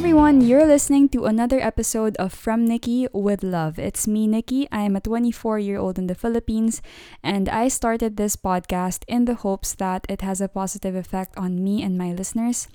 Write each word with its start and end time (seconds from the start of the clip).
everyone, 0.00 0.40
you're 0.40 0.64
listening 0.64 1.10
to 1.10 1.26
another 1.26 1.60
episode 1.60 2.16
of 2.16 2.32
From 2.32 2.64
Nikki 2.64 3.06
with 3.12 3.42
Love. 3.42 3.78
It's 3.78 4.08
me, 4.08 4.26
Nikki. 4.26 4.66
I 4.72 4.80
am 4.80 4.96
a 4.96 5.00
24 5.00 5.58
year 5.58 5.76
old 5.76 5.98
in 5.98 6.06
the 6.06 6.14
Philippines, 6.14 6.80
and 7.22 7.50
I 7.50 7.68
started 7.68 8.16
this 8.16 8.34
podcast 8.34 9.04
in 9.08 9.26
the 9.26 9.34
hopes 9.34 9.74
that 9.74 10.06
it 10.08 10.22
has 10.22 10.40
a 10.40 10.48
positive 10.48 10.94
effect 10.96 11.36
on 11.36 11.62
me 11.62 11.82
and 11.82 11.98
my 11.98 12.14
listeners. 12.14 12.66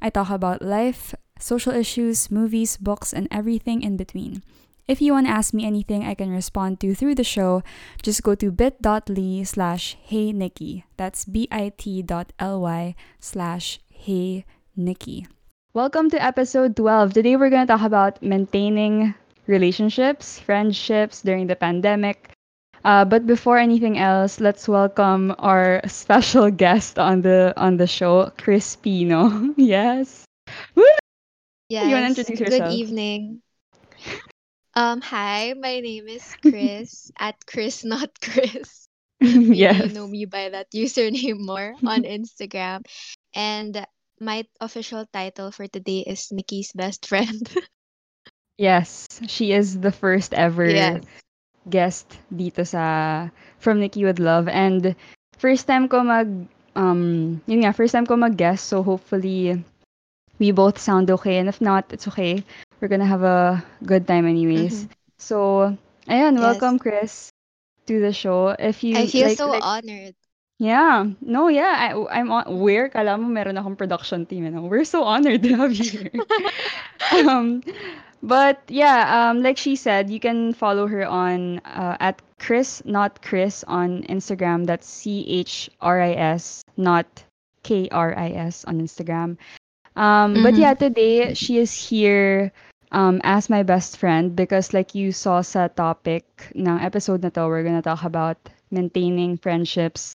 I 0.00 0.08
talk 0.08 0.30
about 0.30 0.62
life, 0.62 1.14
social 1.38 1.74
issues, 1.74 2.30
movies, 2.30 2.78
books, 2.78 3.12
and 3.12 3.28
everything 3.30 3.82
in 3.82 3.98
between. 3.98 4.42
If 4.88 5.02
you 5.02 5.12
want 5.12 5.26
to 5.26 5.36
ask 5.36 5.52
me 5.52 5.66
anything 5.66 6.06
I 6.06 6.14
can 6.14 6.30
respond 6.30 6.80
to 6.80 6.94
through 6.94 7.16
the 7.16 7.24
show, 7.28 7.62
just 8.00 8.22
go 8.22 8.34
to 8.36 8.50
bit.ly 8.50 9.42
slash 9.44 9.98
hey 10.00 10.32
Nikki. 10.32 10.86
That's 10.96 11.26
bit.ly 11.26 12.94
slash 13.20 13.80
hey 13.90 14.46
Nikki. 14.74 15.26
Welcome 15.72 16.10
to 16.10 16.20
episode 16.20 16.74
12. 16.74 17.12
Today 17.12 17.36
we're 17.36 17.48
going 17.48 17.64
to 17.64 17.72
talk 17.72 17.86
about 17.86 18.20
maintaining 18.20 19.14
relationships, 19.46 20.36
friendships 20.40 21.22
during 21.22 21.46
the 21.46 21.54
pandemic. 21.54 22.30
Uh, 22.84 23.04
but 23.04 23.24
before 23.24 23.56
anything 23.56 23.96
else, 23.96 24.40
let's 24.40 24.66
welcome 24.66 25.32
our 25.38 25.80
special 25.86 26.50
guest 26.64 26.98
on 26.98 27.22
the 27.22 27.54
on 27.56 27.76
the 27.76 27.86
show, 27.86 28.32
Chris 28.36 28.74
Pino. 28.74 29.30
yes. 29.56 30.24
Woo! 30.74 30.82
Yes. 31.68 31.86
You 31.86 31.94
wanna 31.94 32.06
introduce 32.08 32.40
yourself? 32.40 32.70
Good 32.70 32.74
evening. 32.74 33.42
Um, 34.74 35.00
hi, 35.00 35.52
my 35.58 35.80
name 35.80 36.06
is 36.06 36.22
Chris 36.42 37.10
at 37.18 37.34
Chris 37.44 37.84
Not 37.84 38.10
Chris. 38.22 38.86
Yes. 39.18 39.86
you 39.86 39.92
know 39.92 40.06
me 40.06 40.26
by 40.26 40.48
that 40.48 40.70
username 40.70 41.40
more 41.44 41.74
on 41.84 42.04
Instagram. 42.04 42.86
And 43.34 43.84
my 44.20 44.46
official 44.60 45.06
title 45.12 45.50
for 45.50 45.66
today 45.66 46.00
is 46.06 46.30
Nikki's 46.32 46.72
best 46.72 47.06
friend. 47.06 47.48
Yes, 48.58 49.06
she 49.26 49.52
is 49.52 49.80
the 49.80 49.90
first 49.92 50.34
ever 50.34 50.64
Yes. 50.64 51.04
guest 51.68 52.06
dito 52.32 52.64
sa 52.66 53.28
From 53.58 53.80
Nikki 53.80 54.04
with 54.04 54.18
Love 54.20 54.48
and 54.48 54.94
first 55.38 55.66
time 55.66 55.88
ko 55.88 56.02
mag 56.04 56.28
um 56.76 57.38
yun 57.48 57.60
nga 57.64 57.72
first 57.76 57.92
time 57.94 58.06
ko 58.06 58.16
mag 58.16 58.36
guest 58.36 58.66
so 58.70 58.82
hopefully 58.82 59.58
we 60.38 60.50
both 60.52 60.78
sound 60.78 61.10
okay 61.10 61.38
and 61.38 61.48
if 61.48 61.60
not 61.60 61.88
it's 61.92 62.08
okay. 62.08 62.42
We're 62.80 62.90
gonna 62.92 63.08
have 63.08 63.24
a 63.26 63.62
good 63.84 64.06
time 64.06 64.26
anyways. 64.26 64.86
Mhm. 64.86 64.90
So 65.18 65.72
ayan, 66.08 66.38
Yes. 66.38 66.76
welcome 66.78 66.78
Chris 66.78 67.30
to 67.86 68.00
the 68.00 68.12
show. 68.12 68.54
If 68.58 68.82
you 68.84 69.04
I 69.04 69.06
feel 69.06 69.28
like, 69.28 69.38
so 69.38 69.48
like 69.48 69.62
honored. 69.62 70.16
Yeah. 70.60 71.08
No, 71.24 71.48
yeah. 71.48 71.96
I, 71.96 72.20
I'm 72.20 72.30
on, 72.30 72.44
where 72.60 72.88
kala 72.92 73.16
mo 73.16 73.28
meron 73.32 73.56
akong 73.56 73.76
production 73.76 74.26
team. 74.28 74.44
You 74.44 74.50
know? 74.52 74.68
We're 74.68 74.84
so 74.84 75.04
honored 75.04 75.42
to 75.42 75.56
have 75.56 75.72
you 75.72 75.88
here. 75.88 76.12
um, 77.26 77.64
but 78.22 78.60
yeah, 78.68 79.08
um, 79.08 79.40
like 79.42 79.56
she 79.56 79.74
said, 79.74 80.10
you 80.10 80.20
can 80.20 80.52
follow 80.52 80.86
her 80.86 81.06
on 81.08 81.60
uh, 81.64 81.96
at 81.98 82.20
Chris, 82.38 82.84
not 82.84 83.22
Chris, 83.24 83.64
on 83.64 84.04
Instagram. 84.04 84.66
That's 84.66 84.86
C 84.86 85.24
H 85.28 85.70
R 85.80 86.00
I 86.00 86.12
S, 86.12 86.62
not 86.76 87.08
K 87.64 87.88
R 87.90 88.12
I 88.16 88.28
S 88.52 88.64
on 88.68 88.80
Instagram. 88.84 89.40
Um, 89.96 90.42
But 90.44 90.54
Mhm. 90.54 90.60
yeah, 90.60 90.74
today 90.74 91.32
she 91.34 91.56
is 91.56 91.72
here 91.72 92.52
um, 92.92 93.20
as 93.24 93.48
my 93.48 93.62
best 93.64 93.96
friend 93.96 94.36
because 94.36 94.74
like 94.76 94.94
you 94.94 95.12
saw 95.12 95.40
sa 95.40 95.68
topic 95.72 96.24
ng 96.52 96.80
episode 96.84 97.24
na 97.24 97.32
to, 97.32 97.48
we're 97.48 97.64
gonna 97.64 97.80
talk 97.82 98.04
about 98.04 98.36
maintaining 98.70 99.36
friendships 99.40 100.14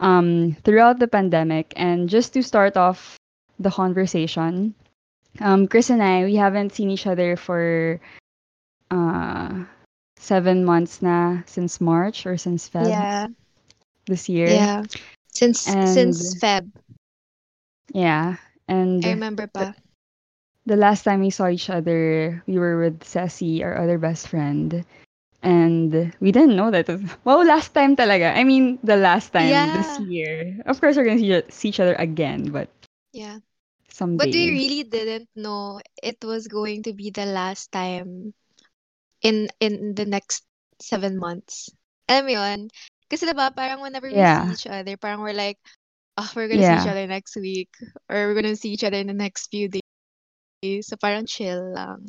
um, 0.00 0.56
throughout 0.64 0.98
the 0.98 1.08
pandemic. 1.08 1.72
And 1.76 2.08
just 2.08 2.32
to 2.34 2.42
start 2.42 2.76
off 2.76 3.16
the 3.58 3.70
conversation, 3.70 4.74
um, 5.40 5.68
Chris 5.68 5.90
and 5.90 6.02
I, 6.02 6.24
we 6.24 6.36
haven't 6.36 6.72
seen 6.72 6.90
each 6.90 7.06
other 7.06 7.36
for 7.36 8.00
uh, 8.90 9.64
seven 10.18 10.64
months 10.64 11.02
na 11.02 11.42
since 11.46 11.80
March 11.80 12.26
or 12.26 12.36
since 12.36 12.68
Feb 12.68 12.88
Yeah. 12.88 13.26
this 14.06 14.28
year. 14.28 14.48
Yeah. 14.48 14.82
Since 15.32 15.60
since 15.62 16.34
Feb. 16.42 16.70
Yeah. 17.94 18.36
And 18.66 19.04
I 19.04 19.10
remember 19.10 19.46
pa. 19.46 19.72
the 20.66 20.76
last 20.76 21.04
time 21.04 21.20
we 21.20 21.30
saw 21.30 21.48
each 21.48 21.70
other, 21.70 22.42
we 22.46 22.58
were 22.58 22.80
with 22.80 23.04
Ceci, 23.04 23.62
our 23.62 23.78
other 23.78 23.98
best 23.98 24.28
friend. 24.28 24.84
And 25.42 26.12
we 26.20 26.32
didn't 26.32 26.56
know 26.56 26.70
that. 26.70 26.88
Wow, 27.24 27.42
last 27.42 27.74
time 27.74 27.96
talaga. 27.96 28.34
I 28.34 28.44
mean, 28.44 28.78
the 28.82 28.96
last 28.96 29.30
time 29.32 29.72
this 29.72 29.98
year. 29.98 30.60
Of 30.66 30.80
course, 30.80 30.96
we're 30.96 31.04
gonna 31.04 31.18
see, 31.20 31.42
see 31.48 31.68
each 31.68 31.80
other 31.80 31.94
again, 31.94 32.50
but 32.50 32.68
Yeah. 33.12 33.38
someday. 33.88 34.18
But 34.18 34.32
we 34.34 34.50
really 34.50 34.82
didn't 34.84 35.28
know 35.36 35.80
it 36.02 36.22
was 36.24 36.48
going 36.48 36.82
to 36.84 36.92
be 36.92 37.10
the 37.10 37.26
last 37.26 37.72
time 37.72 38.34
in 39.22 39.48
in 39.60 39.94
the 39.94 40.04
next 40.06 40.44
seven 40.80 41.18
months. 41.18 41.70
Alam 42.08 42.24
mo 42.26 42.32
yun? 42.32 42.60
Kasi 43.08 43.26
diba, 43.26 43.50
parang 43.54 43.80
whenever 43.80 44.08
we 44.08 44.24
see 44.26 44.52
each 44.52 44.66
other, 44.66 44.96
parang 44.96 45.20
we're 45.20 45.36
like, 45.36 45.58
oh, 46.18 46.30
we're 46.36 46.48
gonna 46.48 46.64
see 46.66 46.76
each 46.76 46.86
other 46.88 47.06
next 47.06 47.36
week. 47.36 47.70
Or 48.08 48.28
we're 48.28 48.38
gonna 48.38 48.56
see 48.56 48.72
each 48.72 48.84
other 48.84 48.98
in 48.98 49.08
the 49.08 49.16
next 49.16 49.48
few 49.50 49.68
days. 49.68 50.86
So 50.86 50.96
parang 50.96 51.26
chill 51.26 51.72
lang. 51.74 52.08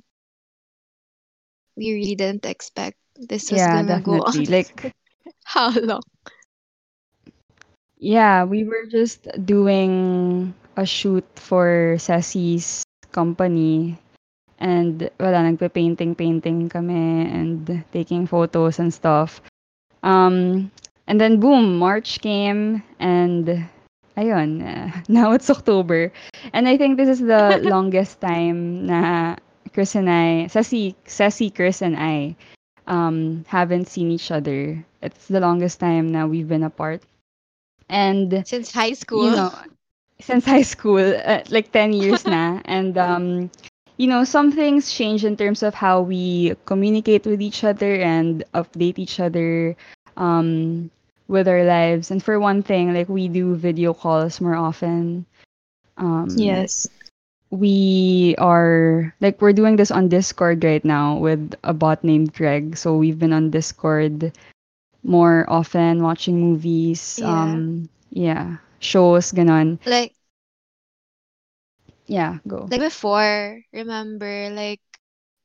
We 1.75 1.93
really 1.93 2.15
didn't 2.15 2.45
expect 2.45 2.97
this 3.19 3.51
was 3.51 3.59
yeah, 3.59 3.83
gonna 3.83 4.01
go 4.01 4.23
definitely. 4.23 4.45
on. 4.45 4.51
Like, 4.51 4.95
How 5.43 5.71
long? 5.79 6.01
yeah, 7.99 8.43
we 8.45 8.63
were 8.63 8.85
just 8.87 9.27
doing 9.45 10.53
a 10.77 10.85
shoot 10.85 11.25
for 11.35 11.97
Sassy's 11.99 12.83
company. 13.11 13.99
And 14.59 15.09
wala, 15.19 15.39
nagpe-painting-painting 15.47 16.67
kami 16.67 17.31
and 17.31 17.83
taking 17.93 18.27
photos 18.27 18.79
and 18.79 18.93
stuff. 18.93 19.39
Um, 20.03 20.71
and 21.07 21.19
then 21.19 21.39
boom, 21.39 21.79
March 21.79 22.19
came 22.19 22.83
and 22.99 23.67
ayun, 24.19 24.59
uh, 24.59 24.91
now 25.07 25.31
it's 25.31 25.49
October. 25.49 26.11
And 26.51 26.67
I 26.67 26.75
think 26.75 26.97
this 26.97 27.07
is 27.07 27.23
the 27.23 27.59
longest 27.63 28.19
time 28.19 28.85
na 28.85 29.35
Chris 29.71 29.95
and 29.95 30.11
I, 30.11 30.47
Sassy, 30.47 30.95
Ceci, 31.07 31.51
Chris 31.51 31.81
and 31.81 31.95
I 31.95 32.35
um, 32.89 33.45
haven't 33.47 33.87
seen 33.87 34.11
each 34.11 34.31
other. 34.31 34.83
It's 35.01 35.27
the 35.27 35.39
longest 35.41 35.79
time 35.79 36.11
now 36.11 36.27
we've 36.27 36.49
been 36.49 36.63
apart. 36.63 37.03
And 37.89 38.45
Since 38.45 38.71
high 38.71 38.93
school. 38.93 39.25
you 39.25 39.31
know, 39.31 39.53
since 40.19 40.45
high 40.45 40.61
school, 40.63 40.99
uh, 41.25 41.43
like 41.49 41.71
10 41.71 41.93
years 41.93 42.27
now. 42.27 42.61
And, 42.65 42.97
um, 42.97 43.51
you 43.97 44.07
know, 44.07 44.23
some 44.23 44.51
things 44.51 44.91
change 44.93 45.25
in 45.25 45.37
terms 45.37 45.63
of 45.63 45.73
how 45.75 46.01
we 46.01 46.55
communicate 46.65 47.25
with 47.25 47.41
each 47.41 47.63
other 47.63 47.95
and 47.95 48.43
update 48.53 48.99
each 48.99 49.19
other 49.19 49.75
um, 50.17 50.89
with 51.27 51.47
our 51.47 51.63
lives. 51.63 52.11
And 52.11 52.23
for 52.23 52.39
one 52.39 52.63
thing, 52.63 52.93
like 52.93 53.09
we 53.09 53.27
do 53.27 53.55
video 53.55 53.93
calls 53.93 54.41
more 54.41 54.55
often. 54.55 55.25
Um, 55.97 56.67
Yes. 56.67 56.87
We 57.49 58.35
are 58.37 59.13
like 59.21 59.41
we're 59.41 59.53
doing 59.53 59.75
this 59.75 59.91
on 59.91 60.07
Discord 60.09 60.63
right 60.63 60.83
now 60.83 61.17
with 61.17 61.53
a 61.63 61.73
bot 61.73 62.03
named 62.03 62.33
Greg. 62.33 62.77
So 62.77 62.95
we've 62.95 63.17
been 63.19 63.33
on 63.33 63.49
Discord 63.51 64.31
more 65.03 65.45
often 65.49 66.03
watching 66.03 66.39
movies, 66.39 67.21
Yeah. 67.21 67.23
um 67.23 67.89
yeah, 68.11 68.57
shows 68.79 69.31
ganon. 69.31 69.79
Like, 69.85 70.15
Yeah, 72.07 72.37
go. 72.47 72.71
like 72.71 72.81
before, 72.81 73.61
remember, 73.73 74.49
like 74.51 74.81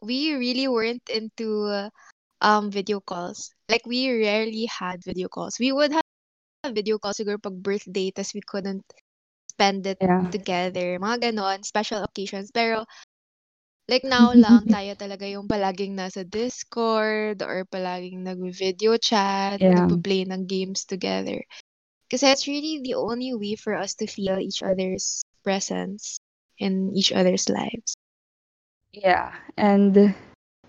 we 0.00 0.34
really 0.34 0.68
weren't 0.68 1.08
into 1.08 1.64
uh, 1.66 1.90
um 2.40 2.70
video 2.70 3.00
calls. 3.00 3.52
Like 3.68 3.86
we 3.86 4.10
rarely 4.10 4.66
had 4.66 5.02
video 5.04 5.28
calls. 5.28 5.58
We 5.60 5.72
would 5.72 5.92
have 5.92 6.02
video 6.74 6.98
calls 6.98 7.16
siguro 7.18 7.40
pag 7.42 7.56
birthday 7.62 8.10
tas 8.10 8.32
we 8.34 8.42
couldn't 8.46 8.84
spend 9.54 9.86
it 9.86 9.98
Yeah. 10.00 10.30
together. 10.30 10.98
Mga 10.98 11.30
ganon, 11.30 11.62
special 11.64 12.02
occasions. 12.02 12.50
Pero 12.50 12.84
like 13.88 14.04
now 14.04 14.32
lang 14.44 14.66
tayo 14.66 14.96
talaga 14.98 15.28
yung 15.28 15.46
palaging 15.46 15.94
nasa 15.94 16.26
Discord 16.26 17.42
or 17.42 17.64
palaging 17.68 18.24
nag-video 18.26 18.96
chat, 18.98 19.60
Yeah. 19.60 19.86
nagpo-play 19.86 20.26
ng 20.26 20.46
games 20.48 20.84
together. 20.84 21.42
Kasi 22.10 22.30
it's 22.30 22.46
really 22.46 22.80
the 22.84 22.94
only 22.94 23.32
way 23.34 23.54
for 23.56 23.74
us 23.74 23.94
to 23.98 24.06
feel 24.06 24.38
each 24.38 24.62
other's 24.62 25.22
presence 25.42 26.18
in 26.58 26.92
each 26.94 27.12
other's 27.12 27.48
lives. 27.48 27.94
Yeah. 28.92 29.34
And 29.56 30.14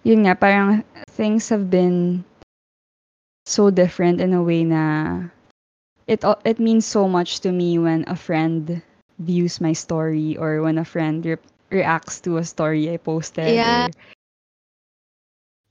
yun 0.03 0.25
nga, 0.25 0.35
parang 0.35 0.83
things 1.13 1.49
have 1.49 1.69
been 1.69 2.23
so 3.45 3.69
different 3.69 4.19
in 4.21 4.33
a 4.33 4.41
way 4.41 4.63
na 4.65 5.29
it 6.07 6.23
it 6.45 6.59
means 6.59 6.85
so 6.85 7.07
much 7.07 7.41
to 7.41 7.51
me 7.51 7.77
when 7.77 8.05
a 8.07 8.15
friend 8.15 8.81
views 9.19 9.61
my 9.61 9.73
story 9.73 10.37
or 10.37 10.61
when 10.61 10.77
a 10.77 10.85
friend 10.85 11.25
re- 11.25 11.41
reacts 11.71 12.21
to 12.21 12.37
a 12.37 12.45
story 12.45 12.91
I 12.91 12.97
posted. 12.97 13.53
Yeah. 13.55 13.87
Or 13.87 13.93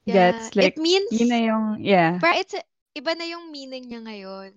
gets 0.05 0.53
Yeah, 0.53 0.61
like 0.61 0.77
it 0.77 0.79
means 0.81 1.09
yun 1.13 1.29
na 1.33 1.41
yung 1.41 1.67
yeah. 1.81 2.21
para 2.21 2.37
it's 2.37 2.53
iba 2.93 3.17
na 3.17 3.25
yung 3.25 3.49
meaning 3.49 3.89
niya 3.89 4.05
ngayon. 4.05 4.53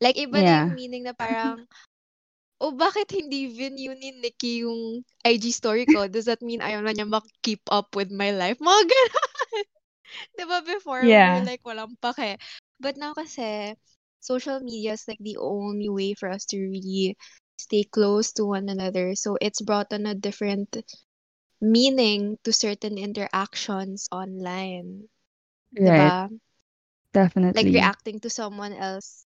Like 0.00 0.16
iba 0.16 0.40
na 0.40 0.44
Yeah. 0.44 0.60
yung 0.64 0.78
meaning 0.78 1.04
na 1.04 1.12
parang 1.12 1.66
oh, 2.62 2.74
bakit 2.74 3.10
hindi 3.14 3.46
view 3.46 3.70
ni 3.70 4.10
Nikki 4.18 4.66
yung 4.66 5.02
IG 5.22 5.54
story 5.54 5.86
ko? 5.86 6.10
Does 6.10 6.26
that 6.26 6.42
mean 6.42 6.58
ayaw 6.60 6.82
na 6.82 6.90
niya 6.90 7.06
mak-keep 7.06 7.62
up 7.70 7.94
with 7.94 8.10
my 8.10 8.34
life? 8.34 8.58
Mga 8.58 8.82
ganun. 8.90 9.66
diba 10.38 10.58
before, 10.66 11.04
Yeah. 11.06 11.38
we 11.38 11.46
like, 11.46 11.62
walang 11.62 11.94
pake. 12.02 12.40
But 12.82 12.98
now 12.98 13.14
kasi, 13.14 13.74
social 14.20 14.60
media 14.60 14.92
is 14.92 15.04
like 15.08 15.18
the 15.20 15.36
only 15.38 15.88
way 15.88 16.14
for 16.14 16.28
us 16.28 16.44
to 16.46 16.58
really 16.58 17.16
stay 17.56 17.84
close 17.84 18.32
to 18.32 18.44
one 18.44 18.68
another. 18.68 19.14
So 19.14 19.36
it's 19.40 19.60
brought 19.60 19.92
on 19.92 20.06
a 20.06 20.14
different 20.14 20.76
meaning 21.60 22.38
to 22.44 22.52
certain 22.52 22.98
interactions 22.98 24.08
online. 24.12 25.08
Right. 25.78 26.14
Diba? 26.30 26.38
Definitely. 27.12 27.62
Like 27.64 27.74
reacting 27.74 28.20
to 28.20 28.30
someone 28.30 28.72
else 28.72 29.24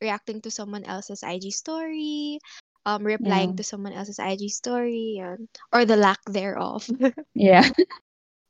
reacting 0.00 0.40
to 0.42 0.50
someone 0.50 0.84
else's 0.84 1.22
IG 1.22 1.50
story, 1.50 2.38
um 2.86 3.02
replying 3.04 3.50
Yeah. 3.50 3.56
to 3.56 3.64
someone 3.64 3.92
else's 3.92 4.18
IG 4.18 4.48
story, 4.50 5.18
yun. 5.18 5.48
or 5.72 5.84
the 5.84 5.96
lack 5.96 6.20
thereof. 6.26 6.86
Yeah. 7.34 7.66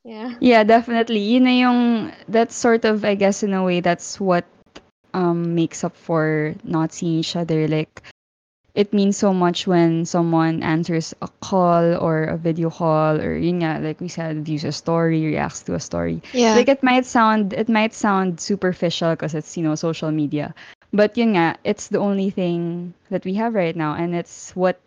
yeah. 0.03 0.35
Yeah, 0.39 0.63
definitely. 0.63 1.19
Yun 1.19 1.43
na 1.43 1.53
yung 1.57 1.79
that's 2.29 2.55
sort 2.55 2.85
of 2.85 3.03
I 3.03 3.15
guess 3.15 3.41
in 3.43 3.53
a 3.53 3.63
way 3.63 3.79
that's 3.81 4.19
what 4.19 4.45
um 5.15 5.55
makes 5.55 5.83
up 5.87 5.95
for 5.95 6.55
not 6.67 6.91
seeing 6.91 7.19
each 7.23 7.35
other. 7.39 7.67
Like 7.67 8.03
it 8.75 8.91
means 8.93 9.15
so 9.17 9.33
much 9.33 9.65
when 9.67 10.03
someone 10.05 10.61
answers 10.61 11.15
a 11.21 11.29
call 11.39 11.95
or 11.95 12.25
a 12.25 12.37
video 12.37 12.69
call 12.69 13.21
or 13.21 13.35
yun 13.39 13.63
nga 13.63 13.79
like 13.79 14.01
we 14.03 14.09
said 14.11 14.43
views 14.45 14.65
a 14.67 14.71
story 14.75 15.23
reacts 15.25 15.63
to 15.63 15.73
a 15.75 15.79
story. 15.79 16.21
Yeah. 16.35 16.55
like 16.55 16.67
it 16.67 16.83
might 16.83 17.05
sound 17.07 17.53
it 17.55 17.69
might 17.71 17.93
sound 17.95 18.39
superficial 18.43 19.15
because 19.15 19.33
it's 19.33 19.55
you 19.57 19.63
know 19.63 19.75
social 19.75 20.11
media. 20.11 20.53
But 20.91 21.15
yun 21.17 21.39
nga 21.39 21.55
it's 21.63 21.87
the 21.87 21.99
only 22.03 22.29
thing 22.29 22.93
that 23.09 23.23
we 23.23 23.35
have 23.39 23.55
right 23.55 23.75
now 23.75 23.95
and 23.95 24.13
it's 24.15 24.51
what 24.55 24.79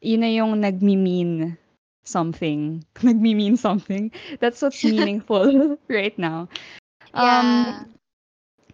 yun 0.00 0.20
na 0.24 0.28
yung 0.32 0.60
nagmi-mean 0.62 1.56
something. 2.04 2.84
Nagmi-mean 3.04 3.56
something. 3.56 4.10
That's 4.40 4.62
what's 4.62 4.84
meaningful 4.96 5.76
right 5.88 6.16
now. 6.18 6.48
Yeah. 7.14 7.40
um 7.40 7.95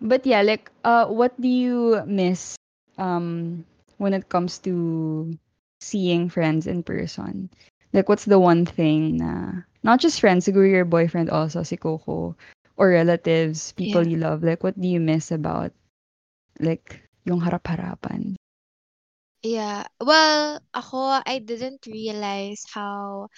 but 0.02 0.26
yeah 0.26 0.42
like 0.42 0.70
uh 0.84 1.06
what 1.06 1.32
do 1.40 1.48
you 1.48 2.02
miss 2.06 2.56
um 2.98 3.64
when 3.98 4.14
it 4.14 4.28
comes 4.28 4.58
to 4.58 5.30
seeing 5.80 6.28
friends 6.28 6.66
in 6.66 6.82
person 6.82 7.50
like 7.94 8.08
what's 8.08 8.26
the 8.26 8.38
one 8.40 8.66
thing 8.66 9.16
na 9.18 9.62
not 9.82 10.00
just 10.00 10.20
friends 10.20 10.46
siguro 10.46 10.68
your 10.68 10.84
boyfriend 10.86 11.30
also 11.30 11.62
si 11.62 11.76
Coco 11.76 12.36
or 12.76 12.90
relatives 12.90 13.72
people 13.74 14.02
Yeah. 14.02 14.08
you 14.08 14.18
love 14.18 14.42
like 14.42 14.62
what 14.62 14.78
do 14.80 14.88
you 14.88 15.00
miss 15.00 15.30
about 15.32 15.72
like 16.60 17.02
yung 17.24 17.40
harap-harapan 17.40 18.36
Yeah. 19.42 19.84
Well, 20.00 20.60
ako, 20.74 21.22
I 21.26 21.38
didn't 21.40 21.86
realize 21.86 22.64
how 22.72 23.28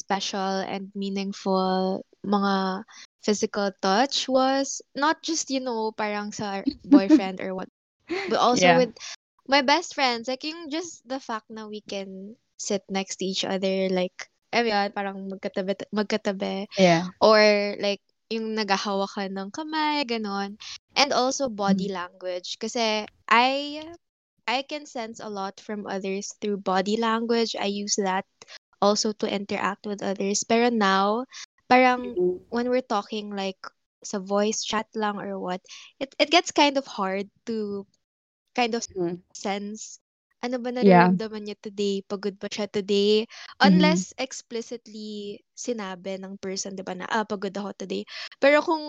special 0.00 0.62
and 0.66 0.90
meaningful 0.94 2.04
mga 2.24 2.84
physical 3.22 3.70
touch 3.82 4.28
was. 4.28 4.80
Not 4.94 5.22
just, 5.22 5.50
you 5.50 5.60
know, 5.60 5.92
parang 5.92 6.32
sa 6.32 6.62
boyfriend 6.84 7.40
or 7.40 7.54
what, 7.54 7.68
but 8.28 8.38
also 8.42 8.72
Yeah. 8.72 8.76
with 8.76 8.94
my 9.48 9.62
best 9.62 9.94
friends. 9.94 10.28
Like, 10.28 10.44
yung 10.44 10.70
just 10.70 11.06
the 11.08 11.20
fact 11.20 11.50
na 11.50 11.66
we 11.68 11.82
can 11.82 12.36
sit 12.58 12.82
next 12.90 13.16
to 13.18 13.24
each 13.26 13.44
other, 13.44 13.88
like, 13.90 14.28
ayun, 14.52 14.92
parang 14.94 15.28
magkatabi, 15.30 15.76
magkatabi. 15.94 16.66
yeah 16.78 17.08
Or, 17.20 17.76
like, 17.80 18.02
yung 18.30 18.54
naghahawakan 18.56 19.32
ng 19.36 19.50
kamay, 19.52 20.04
ganon. 20.06 20.56
And 20.96 21.12
also 21.12 21.48
body 21.48 21.88
language. 21.92 22.58
Kasi, 22.60 23.06
I 23.28 23.82
I 24.46 24.62
can 24.62 24.86
sense 24.86 25.20
a 25.20 25.28
lot 25.30 25.60
from 25.60 25.86
others 25.86 26.34
through 26.40 26.58
body 26.66 26.96
language. 26.96 27.54
I 27.58 27.66
use 27.66 27.96
that 27.96 28.26
also 28.82 29.12
to 29.22 29.26
interact 29.30 29.86
with 29.86 30.02
others. 30.02 30.44
Pero 30.44 30.68
now, 30.70 31.24
parang 31.72 32.16
when 32.52 32.68
we're 32.68 32.84
talking 32.84 33.32
like 33.32 33.58
sa 34.04 34.18
voice 34.20 34.62
chat 34.64 34.86
lang 34.94 35.16
or 35.18 35.38
what, 35.40 35.62
it 36.02 36.12
it 36.20 36.30
gets 36.30 36.52
kind 36.52 36.76
of 36.76 36.86
hard 36.86 37.28
to 37.46 37.86
kind 38.54 38.74
of 38.74 38.84
Mhm. 38.96 39.22
sense 39.34 39.98
ano 40.42 40.58
ba 40.58 40.70
Yeah. 40.80 41.12
nararamdaman 41.12 41.46
niya 41.46 41.56
today, 41.62 42.02
pagod 42.10 42.34
ba 42.42 42.48
siya 42.50 42.66
today, 42.68 43.24
Mhm. 43.62 44.04
unless 44.04 44.12
explicitly 44.18 45.38
sinabi 45.54 46.18
ng 46.20 46.36
person, 46.42 46.74
'di 46.74 46.82
ba, 46.84 46.94
na 46.98 47.06
ah, 47.10 47.24
pagod 47.26 47.54
ako 47.54 47.70
today. 47.78 48.02
Pero 48.42 48.58
kung 48.64 48.84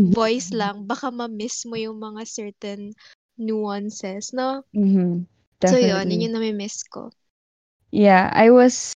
voice 0.00 0.50
lang, 0.56 0.88
baka 0.88 1.12
ma-miss 1.12 1.64
mo 1.68 1.76
yung 1.76 1.98
mga 2.00 2.22
certain 2.26 2.96
nuances, 3.38 4.32
no? 4.36 4.64
Mhm. 4.74 5.26
So 5.68 5.76
yun, 5.78 6.08
Definitely. 6.08 6.12
yun 6.12 6.24
yung 6.28 6.34
nami-miss 6.36 6.84
ko. 6.92 7.12
Yeah, 7.90 8.30
I 8.34 8.50
was 8.50 8.92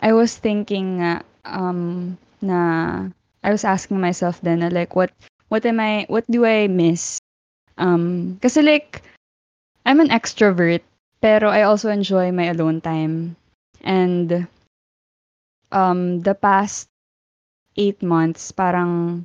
I 0.00 0.12
was 0.12 0.36
thinking 0.38 0.98
nga, 1.00 1.22
um 1.44 2.18
na 2.42 3.08
I 3.42 3.50
was 3.50 3.64
asking 3.64 3.98
myself 3.98 4.40
then 4.42 4.60
na 4.60 4.68
like 4.68 4.94
what 4.94 5.10
what 5.48 5.66
am 5.66 5.80
I 5.80 6.06
what 6.10 6.26
do 6.30 6.44
I 6.44 6.66
miss? 6.66 7.18
Um 7.78 8.38
kasi 8.42 8.62
like 8.62 9.02
I'm 9.86 9.98
an 9.98 10.10
extrovert 10.10 10.82
pero 11.22 11.50
I 11.50 11.62
also 11.62 11.88
enjoy 11.90 12.30
my 12.34 12.50
alone 12.50 12.82
time. 12.82 13.38
And 13.82 14.46
um 15.70 16.20
the 16.22 16.34
past 16.34 16.90
eight 17.78 18.02
months 18.02 18.52
parang 18.52 19.24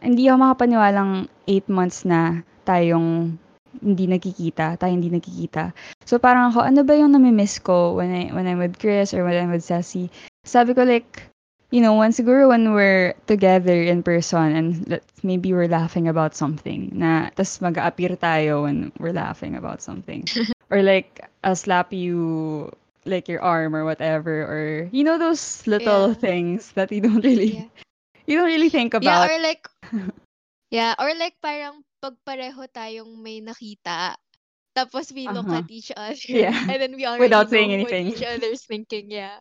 hindi 0.00 0.28
ako 0.28 0.36
makapaniwalang 0.44 1.28
eight 1.48 1.68
months 1.68 2.04
na 2.04 2.40
tayong 2.64 3.36
hindi 3.78 4.04
nagkikita, 4.10 4.76
tayo 4.76 4.92
hindi 4.92 5.08
nagkikita. 5.12 5.70
So 6.04 6.18
parang 6.18 6.50
ako, 6.50 6.66
ano 6.66 6.82
ba 6.82 6.98
yung 6.98 7.14
nami-miss 7.14 7.62
ko 7.62 7.94
when 7.94 8.10
I 8.10 8.34
when 8.34 8.50
I'm 8.50 8.58
with 8.58 8.76
Chris 8.82 9.14
or 9.14 9.22
when 9.22 9.38
I'm 9.38 9.54
with 9.54 9.62
Sassy? 9.62 10.10
Sabi 10.42 10.74
ko 10.74 10.82
like, 10.82 11.29
you 11.70 11.80
know, 11.80 11.94
when 11.96 12.10
siguro 12.12 12.48
when 12.48 12.72
we're 12.74 13.14
together 13.26 13.82
in 13.82 14.02
person 14.02 14.54
and 14.54 15.00
maybe 15.22 15.52
we're 15.52 15.68
laughing 15.70 16.08
about 16.08 16.34
something 16.34 16.90
na 16.94 17.30
tas 17.34 17.60
mag-appear 17.60 18.16
tayo 18.18 18.62
when 18.64 18.92
we're 18.98 19.14
laughing 19.14 19.54
about 19.56 19.80
something. 19.82 20.28
or 20.70 20.82
like 20.82 21.20
I'll 21.44 21.56
slap 21.58 21.92
you 21.92 22.70
like 23.04 23.28
your 23.28 23.42
arm 23.42 23.74
or 23.74 23.84
whatever 23.84 24.44
or 24.44 24.88
you 24.92 25.02
know 25.04 25.18
those 25.18 25.66
little 25.66 26.12
Yeah. 26.12 26.14
things 26.14 26.72
that 26.74 26.92
you 26.92 27.00
don't 27.00 27.24
really 27.24 27.62
Yeah. 27.62 27.68
you 28.26 28.36
don't 28.38 28.48
really 28.50 28.70
think 28.70 28.94
Yeah, 29.00 29.18
about. 29.18 29.30
or 29.30 29.38
like, 29.40 29.68
yeah, 30.70 30.94
or 30.98 31.12
like 31.14 31.36
parang 31.42 31.82
pag 32.02 32.16
pareho 32.26 32.64
tayong 32.70 33.18
may 33.22 33.40
nakita, 33.42 34.16
tapos 34.76 35.12
we 35.12 35.28
look 35.28 35.50
Uh-huh. 35.50 35.52
at 35.52 35.66
each 35.70 35.90
other, 35.96 36.16
Yeah. 36.28 36.54
and 36.68 36.78
then 36.82 36.94
we 36.96 37.06
already 37.06 37.44
Without 37.44 37.50
saying 37.50 37.72
know 37.72 37.76
what 37.78 37.96
anything. 37.96 38.12
each 38.12 38.22
other's 38.22 38.64
thinking, 38.66 39.10
yeah. 39.10 39.40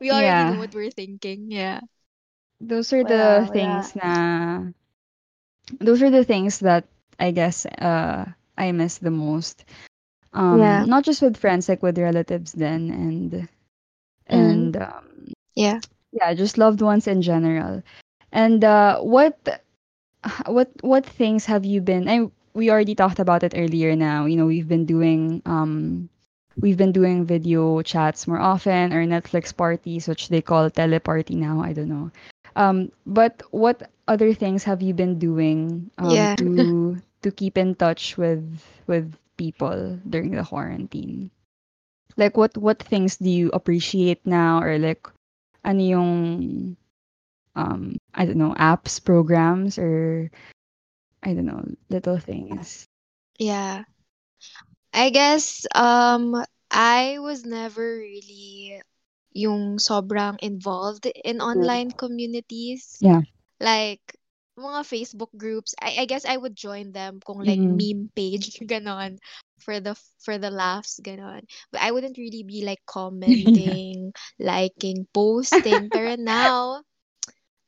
We 0.00 0.10
already 0.10 0.44
Yeah. 0.44 0.50
know 0.50 0.58
what 0.58 0.74
we're 0.74 0.90
thinking, 0.90 1.50
yeah. 1.50 1.80
those 2.60 2.92
are 2.92 3.04
the 3.04 3.46
Wow, 3.46 3.52
things 3.52 3.94
na 3.96 4.70
those 5.80 6.02
are 6.02 6.10
the 6.10 6.24
things 6.24 6.60
that 6.60 6.84
I 7.18 7.30
guess 7.32 7.66
uh 7.66 8.26
I 8.56 8.72
miss 8.72 8.98
the 8.98 9.10
most. 9.10 9.64
Um 10.32 10.80
Yeah. 10.80 10.86
not 10.86 11.04
just 11.04 11.22
with 11.22 11.36
friends 11.36 11.68
like 11.68 11.82
with 11.82 11.98
relatives 11.98 12.52
then 12.52 12.90
and 12.90 13.48
and 14.26 14.76
um 14.76 15.32
Yeah. 15.54 15.80
yeah, 16.12 16.34
just 16.34 16.58
loved 16.58 16.80
ones 16.82 17.06
in 17.06 17.22
general. 17.22 17.82
And 18.32 18.64
uh 18.64 19.00
what 19.00 19.36
what 20.46 20.70
what 20.82 21.06
things 21.06 21.46
have 21.46 21.64
you 21.64 21.80
been 21.80 22.08
I 22.08 22.28
we 22.54 22.70
already 22.70 22.94
talked 22.94 23.18
about 23.18 23.42
it 23.42 23.54
earlier 23.56 23.96
now. 23.96 24.26
You 24.26 24.36
know, 24.36 24.46
we've 24.46 24.68
been 24.68 24.86
doing 24.86 25.42
um 25.46 26.08
we've 26.60 26.76
been 26.76 26.92
doing 26.92 27.24
video 27.24 27.80
chats 27.82 28.26
more 28.26 28.38
often 28.40 28.92
or 28.92 29.04
Netflix 29.06 29.54
parties 29.54 30.08
which 30.08 30.28
they 30.28 30.40
call 30.42 30.70
teleparty 30.70 31.36
now, 31.36 31.60
I 31.62 31.72
don't 31.72 31.88
know. 31.88 32.10
Um 32.56 32.90
but 33.06 33.42
what 33.50 33.90
other 34.08 34.32
things 34.34 34.64
have 34.64 34.82
you 34.82 34.92
been 34.94 35.18
doing 35.18 35.90
um 35.98 36.28
Yeah. 36.28 36.36
to 36.36 36.96
to 37.22 37.30
keep 37.30 37.56
in 37.58 37.74
touch 37.74 38.16
with 38.16 38.44
with 38.86 39.14
people 39.36 39.98
during 40.08 40.30
the 40.32 40.44
quarantine? 40.44 41.30
Like 42.16 42.36
what 42.36 42.56
what 42.56 42.82
things 42.82 43.16
do 43.16 43.30
you 43.30 43.50
appreciate 43.52 44.24
now 44.26 44.60
or 44.62 44.78
like 44.78 45.06
ano 45.64 45.82
yung 45.82 46.10
um 47.56 47.96
I 48.14 48.26
don't 48.26 48.38
know 48.38 48.54
apps 48.58 49.02
programs 49.02 49.78
or 49.78 50.30
I 51.22 51.34
don't 51.34 51.46
know 51.46 51.64
little 51.90 52.18
things. 52.18 52.86
Yeah. 53.38 53.84
I 54.92 55.10
guess 55.10 55.66
um 55.74 56.44
I 56.70 57.18
was 57.20 57.44
never 57.44 57.98
really 58.00 58.80
yung 59.32 59.78
sobrang 59.78 60.38
involved 60.42 61.06
in 61.06 61.40
online 61.40 61.92
communities. 61.92 63.00
Yeah. 63.00 63.20
Like 63.60 64.02
mga 64.58 64.82
Facebook 64.86 65.32
groups. 65.36 65.74
I 65.80 66.02
I 66.02 66.06
guess 66.06 66.24
I 66.24 66.36
would 66.36 66.56
join 66.56 66.92
them 66.92 67.20
kung 67.24 67.42
like 67.44 67.62
Mhm. 67.62 67.68
meme 67.68 68.10
page 68.16 68.58
ganon 68.70 69.18
for 69.60 69.80
the 69.80 69.94
for 70.24 70.38
the 70.38 70.50
laughs 70.50 71.00
ganon. 71.02 71.44
But 71.72 71.82
I 71.82 71.90
wouldn't 71.92 72.18
really 72.20 72.44
be 72.44 72.64
like 72.64 72.82
commenting, 72.86 74.12
liking, 74.40 75.06
posting. 75.14 75.90
Pero 75.92 76.16
now 76.18 76.82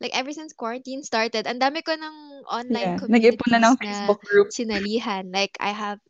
like 0.00 0.12
ever 0.16 0.32
since 0.32 0.52
quarantine 0.52 1.02
started, 1.04 1.46
ang 1.46 1.60
dami 1.60 1.80
ko 1.84 1.94
ng 1.96 2.16
online 2.50 2.92
Yeah. 2.96 3.00
Nag-ipon 3.08 3.48
na 3.52 3.58
ng 3.62 3.64
communities 3.64 3.78
na 3.80 4.14
Facebook 4.14 4.20
group. 4.24 4.48
sinalihan. 4.50 5.30
Like 5.32 5.56
I 5.60 5.72
have 5.74 6.00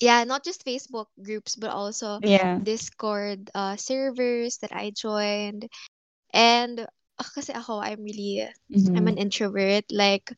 yeah, 0.00 0.24
not 0.24 0.44
just 0.44 0.64
Facebook 0.64 1.06
groups, 1.22 1.56
but 1.56 1.70
also 1.70 2.20
Yeah. 2.20 2.60
Discord 2.62 3.50
uh, 3.54 3.76
servers 3.76 4.58
that 4.58 4.72
I 4.72 4.90
joined. 4.94 5.68
And 6.32 6.80
uh, 6.80 7.24
kasi 7.34 7.52
ako, 7.52 7.80
I'm 7.80 8.02
really, 8.02 8.46
I'm 8.94 9.08
an 9.08 9.18
introvert. 9.18 9.84
Like, 9.90 10.32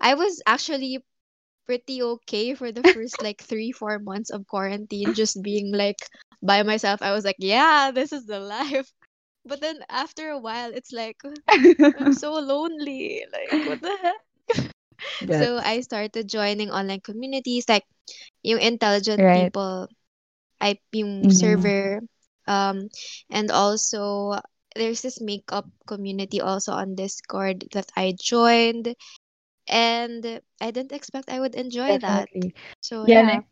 I 0.00 0.14
was 0.14 0.42
actually 0.46 0.98
pretty 1.66 2.02
okay 2.02 2.54
for 2.54 2.72
the 2.72 2.84
first 2.84 3.22
like 3.22 3.40
three, 3.42 3.72
four 3.72 3.98
months 3.98 4.30
of 4.30 4.46
quarantine, 4.46 5.14
just 5.14 5.42
being 5.42 5.72
like 5.72 5.98
by 6.42 6.62
myself. 6.62 7.02
I 7.02 7.12
was 7.12 7.24
like, 7.24 7.38
yeah, 7.38 7.90
this 7.94 8.12
is 8.12 8.26
the 8.26 8.40
life. 8.40 8.92
But 9.46 9.60
then 9.60 9.78
after 9.88 10.30
a 10.30 10.38
while, 10.40 10.72
it's 10.72 10.92
like, 10.92 11.20
I'm 11.98 12.12
so 12.12 12.34
lonely. 12.34 13.24
Like, 13.32 13.60
what 13.64 13.80
the 13.80 13.96
heck? 14.02 14.20
So 15.30 15.58
I 15.58 15.80
started 15.80 16.28
joining 16.28 16.70
online 16.70 17.00
communities, 17.00 17.68
like 17.68 17.84
yung 18.44 18.60
intelligent 18.60 19.26
right. 19.26 19.32
people, 19.32 19.88
I 20.60 20.78
yung 20.92 21.28
Mhm. 21.28 21.30
server, 21.30 22.00
um, 22.46 22.88
and 23.30 23.50
also 23.50 24.38
there's 24.76 25.02
this 25.02 25.20
makeup 25.20 25.66
community 25.86 26.40
also 26.40 26.72
on 26.72 26.94
Discord 26.96 27.66
that 27.72 27.90
I 27.96 28.14
joined, 28.20 28.94
and 29.68 30.40
I 30.60 30.70
didn't 30.70 30.92
expect 30.96 31.30
I 31.30 31.40
would 31.40 31.54
enjoy 31.56 31.98
that. 31.98 32.30
So 32.80 33.06
Yeah, 33.06 33.22
yeah, 33.22 33.42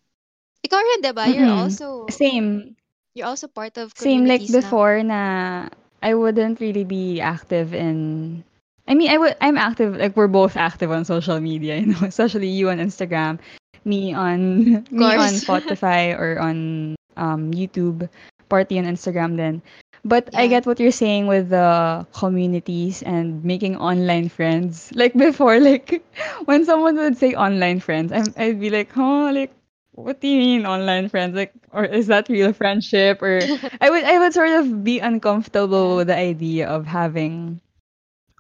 ikaw 0.67 0.79
rin, 0.81 1.03
diba? 1.03 1.33
You're 1.33 1.49
mm. 1.49 1.51
also 1.51 2.11
Same. 2.11 2.77
you're 3.15 3.27
also 3.29 3.49
part 3.49 3.79
of 3.79 3.95
Same 3.95 4.27
like 4.27 4.47
before 4.51 5.03
na 5.03 5.69
I 6.03 6.15
wouldn't 6.15 6.61
really 6.61 6.85
be 6.85 7.21
active 7.21 7.75
in 7.75 8.43
I 8.89 8.95
mean 8.95 9.11
I 9.11 9.19
would 9.19 9.37
I'm 9.41 9.57
active 9.57 9.97
like 9.97 10.17
we're 10.17 10.29
both 10.29 10.57
active 10.57 10.91
on 10.91 11.05
social 11.05 11.41
media, 11.41 11.77
you 11.81 11.87
know, 11.87 12.01
especially 12.03 12.49
you 12.49 12.71
on 12.71 12.79
Instagram, 12.79 13.39
me 13.85 14.13
on 14.15 14.85
me 14.91 15.15
on. 15.15 15.41
Spotify 15.41 16.17
or 16.19 16.39
on 16.39 16.95
um 17.17 17.51
YouTube, 17.53 18.09
party 18.49 18.79
on 18.79 18.85
Instagram 18.85 19.37
then. 19.37 19.63
But 20.05 20.31
I 20.35 20.47
get 20.49 20.67
what 20.67 20.81
you're 20.81 20.91
saying 20.95 21.27
with 21.27 21.51
the 21.51 22.07
communities 22.13 23.03
and 23.03 23.45
making 23.45 23.77
online 23.77 24.29
friends. 24.29 24.91
Like 24.95 25.15
before, 25.15 25.59
like 25.61 26.03
when 26.45 26.65
someone 26.65 26.97
would 26.97 27.17
say 27.17 27.35
online 27.35 27.81
friends, 27.81 28.13
I'm 28.13 28.33
I'd 28.37 28.61
be 28.61 28.71
like, 28.71 28.93
huh, 28.93 29.33
like 29.33 29.53
what 29.93 30.21
do 30.21 30.29
you 30.29 30.39
mean 30.39 30.67
online 30.67 31.09
friends? 31.09 31.35
Like, 31.37 31.53
or 31.73 31.85
is 31.85 32.07
that 32.09 32.29
real 32.29 32.53
friendship? 32.53 33.23
Or 33.23 33.51
I 33.81 33.91
would 33.91 34.05
I 34.05 34.19
would 34.19 34.33
sort 34.35 34.51
of 34.51 34.85
be 34.85 34.99
uncomfortable 35.01 35.97
with 35.97 36.09
the 36.09 36.17
idea 36.17 36.69
of 36.69 36.87
having 36.87 37.61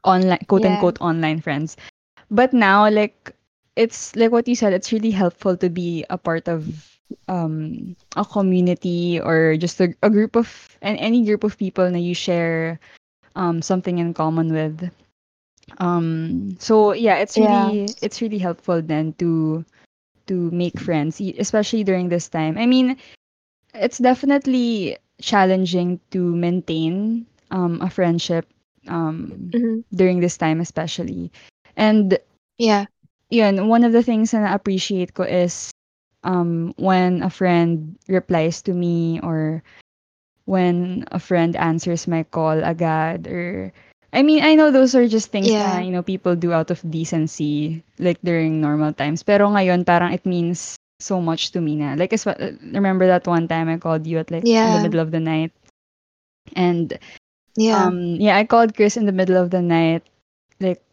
online 0.04 0.40
quote 0.48 0.64
Yeah. 0.64 0.66
unquote 0.66 1.00
online 1.00 1.40
friends. 1.40 1.76
But 2.30 2.52
now 2.52 2.88
like 2.90 3.34
it's 3.76 4.14
like 4.16 4.30
what 4.32 4.48
you 4.48 4.54
said, 4.54 4.72
it's 4.72 4.92
really 4.92 5.10
helpful 5.10 5.56
to 5.56 5.68
be 5.70 6.04
a 6.10 6.18
part 6.18 6.48
of 6.48 6.98
um 7.28 7.94
a 8.16 8.24
community 8.24 9.20
or 9.20 9.56
just 9.56 9.80
a, 9.80 9.94
a 10.02 10.10
group 10.10 10.36
of 10.36 10.78
and 10.82 10.98
any 10.98 11.24
group 11.24 11.44
of 11.44 11.56
people 11.58 11.90
that 11.90 12.00
you 12.00 12.14
share 12.14 12.78
um 13.36 13.62
something 13.62 13.98
in 13.98 14.14
common 14.14 14.52
with. 14.52 14.90
Um 15.78 16.56
so 16.58 16.92
yeah, 16.92 17.16
it's 17.18 17.38
Yeah. 17.38 17.38
really 17.38 17.96
it's 18.02 18.20
really 18.20 18.38
helpful 18.38 18.82
then 18.82 19.12
to 19.18 19.64
to 20.26 20.50
make 20.50 20.78
friends, 20.78 21.20
especially 21.20 21.84
during 21.84 22.08
this 22.08 22.28
time. 22.28 22.58
I 22.58 22.66
mean, 22.66 22.96
it's 23.74 23.98
definitely 23.98 24.96
challenging 25.20 26.00
to 26.10 26.18
maintain 26.34 27.26
um, 27.50 27.80
a 27.82 27.90
friendship 27.90 28.46
um, 28.88 29.54
hmm 29.54 29.80
during 29.94 30.20
this 30.20 30.36
time, 30.36 30.60
especially. 30.60 31.30
And 31.76 32.18
Yeah. 32.58 32.86
Yun, 33.32 33.68
one 33.68 33.84
of 33.84 33.92
the 33.96 34.02
things 34.04 34.32
na 34.36 34.52
appreciate 34.52 35.14
ko 35.16 35.24
is 35.24 35.72
um, 36.22 36.74
when 36.76 37.22
a 37.24 37.30
friend 37.30 37.96
replies 38.08 38.60
to 38.68 38.72
me 38.76 39.20
or 39.24 39.62
when 40.44 41.04
a 41.10 41.18
friend 41.18 41.56
answers 41.56 42.06
my 42.06 42.22
call 42.24 42.62
agad 42.64 43.26
or 43.26 43.72
I 44.12 44.22
mean, 44.22 44.44
I 44.44 44.54
know 44.54 44.70
those 44.70 44.94
are 44.94 45.08
just 45.08 45.32
things 45.32 45.56
Yeah. 45.56 45.80
you 45.80 45.90
know, 45.90 46.02
people 46.04 46.36
do 46.36 46.52
out 46.52 46.70
of 46.70 46.84
decency, 46.84 47.82
like 47.98 48.20
during 48.22 48.60
normal 48.60 48.92
times. 48.92 49.22
Pero 49.24 49.48
ngayon, 49.48 49.86
parang 49.88 50.12
it 50.12 50.26
means 50.28 50.76
so 51.00 51.16
much 51.20 51.50
to 51.56 51.60
me 51.64 51.76
na. 51.80 51.96
Like, 51.96 52.12
remember 52.60 53.06
that 53.08 53.26
one 53.26 53.48
time 53.48 53.68
I 53.72 53.78
called 53.80 54.06
you 54.06 54.18
at 54.20 54.30
like 54.30 54.44
in 54.44 54.72
the 54.76 54.80
middle 54.80 55.00
of 55.00 55.12
the 55.12 55.20
night? 55.20 55.52
And, 56.52 56.98
Yeah. 57.56 57.88
um, 57.88 58.16
yeah, 58.20 58.36
I 58.36 58.44
called 58.44 58.76
Chris 58.76 58.96
in 58.96 59.06
the 59.06 59.12
middle 59.16 59.36
of 59.36 59.50
the 59.50 59.62
night, 59.62 60.04
like 60.60 60.84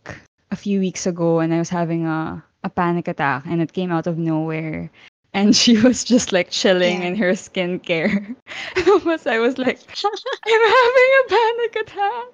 a 0.51 0.55
few 0.55 0.79
weeks 0.79 1.05
ago, 1.05 1.39
and 1.39 1.53
I 1.53 1.59
was 1.59 1.69
having 1.69 2.05
a, 2.05 2.43
a 2.63 2.69
panic 2.69 3.07
attack, 3.07 3.43
and 3.45 3.61
it 3.61 3.73
came 3.73 3.91
out 3.91 4.07
of 4.07 4.17
nowhere. 4.17 4.89
And 5.33 5.55
she 5.61 5.77
was 5.79 6.03
just 6.03 6.31
like 6.33 6.49
chilling 6.49 7.01
Yeah. 7.01 7.07
in 7.07 7.15
her 7.15 7.31
skincare. 7.33 8.35
Tapos 8.75 9.27
I 9.27 9.39
was 9.39 9.57
like, 9.57 9.79
I'm 10.47 10.61
having 10.77 11.11
a 11.19 11.29
panic 11.29 11.75
attack. 11.75 12.27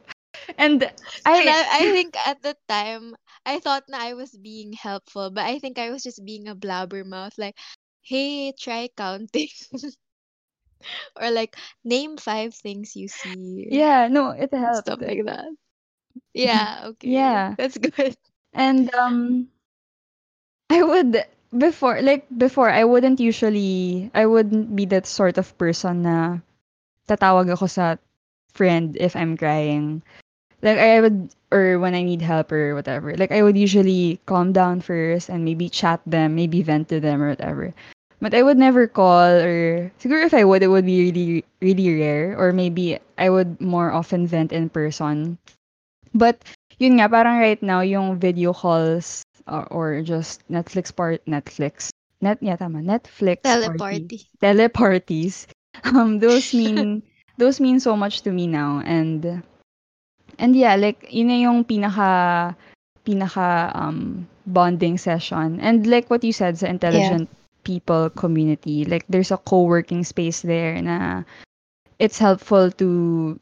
And 0.57 0.83
And 1.25 1.49
I, 1.49 1.49
I, 1.49 1.67
I 1.71 1.91
think 1.91 2.15
at 2.27 2.41
the 2.41 2.55
time 2.67 3.15
I 3.45 3.59
thought 3.59 3.83
na 3.89 3.97
I 3.99 4.13
was 4.13 4.31
being 4.37 4.73
helpful, 4.73 5.31
but 5.31 5.45
I 5.45 5.59
think 5.59 5.77
I 5.79 5.89
was 5.91 6.03
just 6.03 6.23
being 6.25 6.47
a 6.47 6.55
blabbermouth. 6.55 7.37
Like, 7.37 7.57
hey, 8.01 8.51
try 8.53 8.89
counting, 8.95 9.49
or 11.21 11.31
like 11.31 11.55
name 11.83 12.17
five 12.17 12.53
things 12.55 12.95
you 12.95 13.07
see, 13.07 13.67
yeah, 13.69 14.07
no, 14.07 14.29
it 14.31 14.53
helped. 14.53 14.87
stuff 14.87 14.99
like 15.01 15.25
that. 15.25 15.45
Yeah, 16.33 16.81
okay, 16.85 17.09
Yeah. 17.11 17.55
that's 17.57 17.77
good. 17.77 18.15
And 18.53 18.93
um 18.95 19.49
I 20.69 20.81
would 20.83 21.23
before 21.57 22.01
like 22.01 22.25
before 22.37 22.69
I 22.69 22.83
wouldn't 22.83 23.19
usually 23.19 24.11
I 24.13 24.25
wouldn't 24.27 24.75
be 24.75 24.85
that 24.93 25.05
sort 25.07 25.37
of 25.37 25.57
person 25.57 26.03
na 26.03 26.39
tatawag 27.07 27.49
ako 27.51 27.67
sa 27.67 27.97
friend 28.53 28.97
if 28.99 29.15
I'm 29.15 29.37
crying. 29.37 30.03
Like 30.61 30.77
I 30.79 31.01
would 31.01 31.29
or 31.51 31.79
when 31.79 31.95
I 31.95 32.03
need 32.03 32.21
help 32.21 32.51
or 32.51 32.75
whatever. 32.75 33.15
Like 33.17 33.31
I 33.31 33.43
would 33.43 33.57
usually 33.57 34.19
calm 34.25 34.53
down 34.53 34.81
first 34.81 35.29
and 35.29 35.45
maybe 35.45 35.69
chat 35.69 36.01
them, 36.05 36.35
maybe 36.35 36.61
vent 36.63 36.89
to 36.89 36.99
them 36.99 37.21
or 37.23 37.29
whatever. 37.29 37.73
But 38.21 38.33
I 38.35 38.43
would 38.43 38.57
never 38.57 38.87
call 38.87 39.29
or 39.41 39.91
siguro 40.01 40.25
if 40.25 40.33
I 40.33 40.43
would 40.45 40.63
it 40.63 40.71
would 40.71 40.85
be 40.85 41.11
really 41.11 41.45
really 41.61 41.89
rare 41.99 42.35
or 42.39 42.51
maybe 42.53 42.99
I 43.17 43.29
would 43.29 43.59
more 43.61 43.91
often 43.91 44.27
vent 44.27 44.51
in 44.53 44.69
person. 44.69 45.37
But 46.15 46.39
yun 46.79 46.97
nga 46.97 47.11
parang 47.11 47.43
right 47.43 47.59
now 47.59 47.83
yung 47.83 48.15
video 48.15 48.55
calls 48.55 49.27
or, 49.47 49.67
or 49.67 49.87
just 50.01 50.41
Netflix 50.47 50.95
part 50.95 51.19
Netflix. 51.27 51.91
Net 52.23 52.39
yeah 52.39 52.55
tama 52.55 52.79
Netflix 52.79 53.43
party. 53.43 54.23
Teleparties. 54.39 55.45
Um 55.83 56.23
those 56.23 56.55
mean 56.55 57.03
those 57.37 57.59
mean 57.59 57.83
so 57.83 57.99
much 57.99 58.23
to 58.23 58.31
me 58.31 58.47
now 58.47 58.79
and 58.87 59.43
and 60.39 60.55
yeah 60.55 60.79
like 60.79 61.11
yun 61.11 61.27
na 61.27 61.37
yung 61.43 61.67
pinaka 61.67 62.55
pinaka 63.03 63.75
um 63.75 64.23
bonding 64.47 64.95
session. 64.95 65.59
And 65.59 65.83
like 65.83 66.07
what 66.07 66.23
you 66.23 66.31
said 66.31 66.55
sa 66.55 66.71
intelligent 66.71 67.27
people 67.67 68.07
community 68.13 68.85
like 68.87 69.03
there's 69.11 69.35
a 69.35 69.41
co-working 69.41 70.07
space 70.07 70.45
there 70.45 70.79
na 70.79 71.27
it's 71.99 72.21
helpful 72.21 72.71
to 72.71 73.35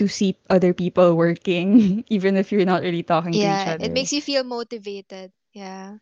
to 0.00 0.08
see 0.08 0.36
other 0.48 0.72
people 0.72 1.14
working 1.14 2.04
even 2.08 2.36
if 2.36 2.50
you're 2.50 2.64
not 2.66 2.82
really 2.82 3.02
talking 3.04 3.38
to 3.38 3.46
each 3.46 3.66
Yeah, 3.66 3.76
other 3.76 3.78
it 3.78 3.92
makes 3.92 4.12
you 4.12 4.20
feel 4.22 4.44
motivated. 4.44 5.32
Yeah. 5.52 5.98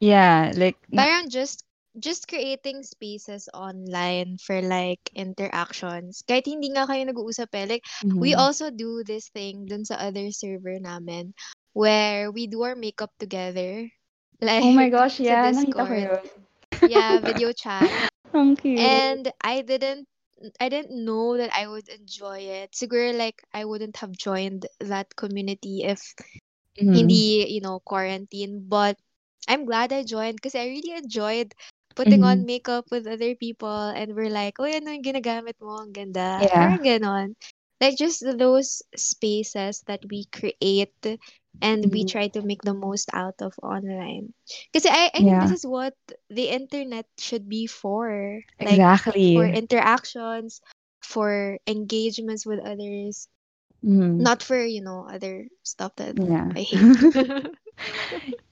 yeah 0.00 0.52
like 0.56 0.76
Parang 0.94 1.28
just 1.30 1.64
just 1.98 2.26
creating 2.28 2.82
spaces 2.82 3.48
online 3.54 4.36
for 4.38 4.60
like 4.62 5.00
interactions. 5.14 6.22
Kahit 6.28 6.46
hindi 6.50 6.68
nga 6.74 6.84
kayo 6.90 7.02
nag-uusap 7.06 7.50
eh. 7.56 7.66
Like, 7.78 7.84
we 8.20 8.34
mhm. 8.34 8.44
also 8.44 8.70
do 8.70 9.02
this 9.06 9.28
thing 9.30 9.66
dun 9.70 9.84
sa 9.84 9.96
other 10.00 10.28
server 10.32 10.76
namin 10.80 11.32
where 11.72 12.30
we 12.32 12.46
do 12.48 12.62
our 12.66 12.74
makeup 12.76 13.12
together. 13.18 13.88
Like, 14.42 14.68
oh 14.68 14.72
my 14.72 14.88
gosh 14.88 15.20
yeah 15.20 15.50
nakita 15.52 15.82
ko 15.88 15.94
yun 15.94 16.10
Yeah, 16.84 17.20
video 17.20 17.52
chat. 17.52 17.94
ang 18.34 18.56
cute 18.56 19.20
And 19.20 19.30
I 19.42 19.62
didn't 19.62 20.08
I 20.60 20.68
didn't 20.68 21.04
know 21.04 21.36
that 21.36 21.50
I 21.54 21.66
would 21.68 21.88
enjoy 21.88 22.40
it. 22.40 22.72
Siguro 22.72 23.14
like 23.16 23.42
I 23.52 23.64
wouldn't 23.64 23.96
have 23.98 24.12
joined 24.12 24.66
that 24.80 25.14
community 25.16 25.84
if 25.84 26.14
Mhm. 26.80 26.92
hindi, 26.92 27.46
you 27.48 27.60
know, 27.60 27.80
quarantine. 27.80 28.64
But 28.68 28.98
I'm 29.48 29.64
glad 29.64 29.92
I 29.92 30.02
joined 30.04 30.36
because 30.36 30.54
I 30.54 30.66
really 30.66 30.92
enjoyed 30.96 31.54
putting 31.94 32.22
on 32.24 32.44
Mhm. 32.44 32.46
makeup 32.46 32.86
with 32.90 33.06
other 33.06 33.34
people 33.34 33.70
and 33.94 34.14
we're 34.14 34.30
like, 34.30 34.58
oh, 34.60 34.64
ano 34.68 34.90
yung 34.92 35.02
ginagamit 35.04 35.56
mo? 35.60 35.80
Ang 35.82 35.92
ganda. 35.92 36.48
Yeah. 36.52 36.56
Parang 36.56 36.82
ganon. 36.84 37.34
Like 37.80 37.96
just 37.98 38.24
those 38.24 38.82
spaces 38.96 39.82
that 39.86 40.04
we 40.10 40.26
create 40.32 40.94
and 41.60 41.92
we 41.92 42.04
Mhm. 42.04 42.06
try 42.06 42.28
to 42.28 42.42
make 42.42 42.62
the 42.62 42.74
most 42.74 43.10
out 43.12 43.40
of 43.42 43.54
online. 43.62 44.34
Kasi 44.72 44.88
I, 44.90 45.10
I 45.14 45.22
think 45.24 45.40
Yeah. 45.40 45.40
this 45.40 45.52
is 45.52 45.66
what 45.66 45.94
the 46.30 46.48
internet 46.50 47.06
should 47.18 47.48
be 47.48 47.66
for. 47.66 48.40
Like 48.60 48.84
exactly 48.84 49.22
for 49.32 49.46
interactions, 49.46 50.60
for 51.02 51.58
engagements 51.66 52.46
with 52.46 52.60
others, 52.60 53.28
Mhm. 53.82 54.18
not 54.18 54.42
for, 54.42 54.58
you 54.64 54.82
know, 54.82 55.06
other 55.08 55.46
stuff 55.62 55.96
that 55.96 56.16
yeah 56.16 56.52
I 56.54 56.62
hate. 56.62 56.90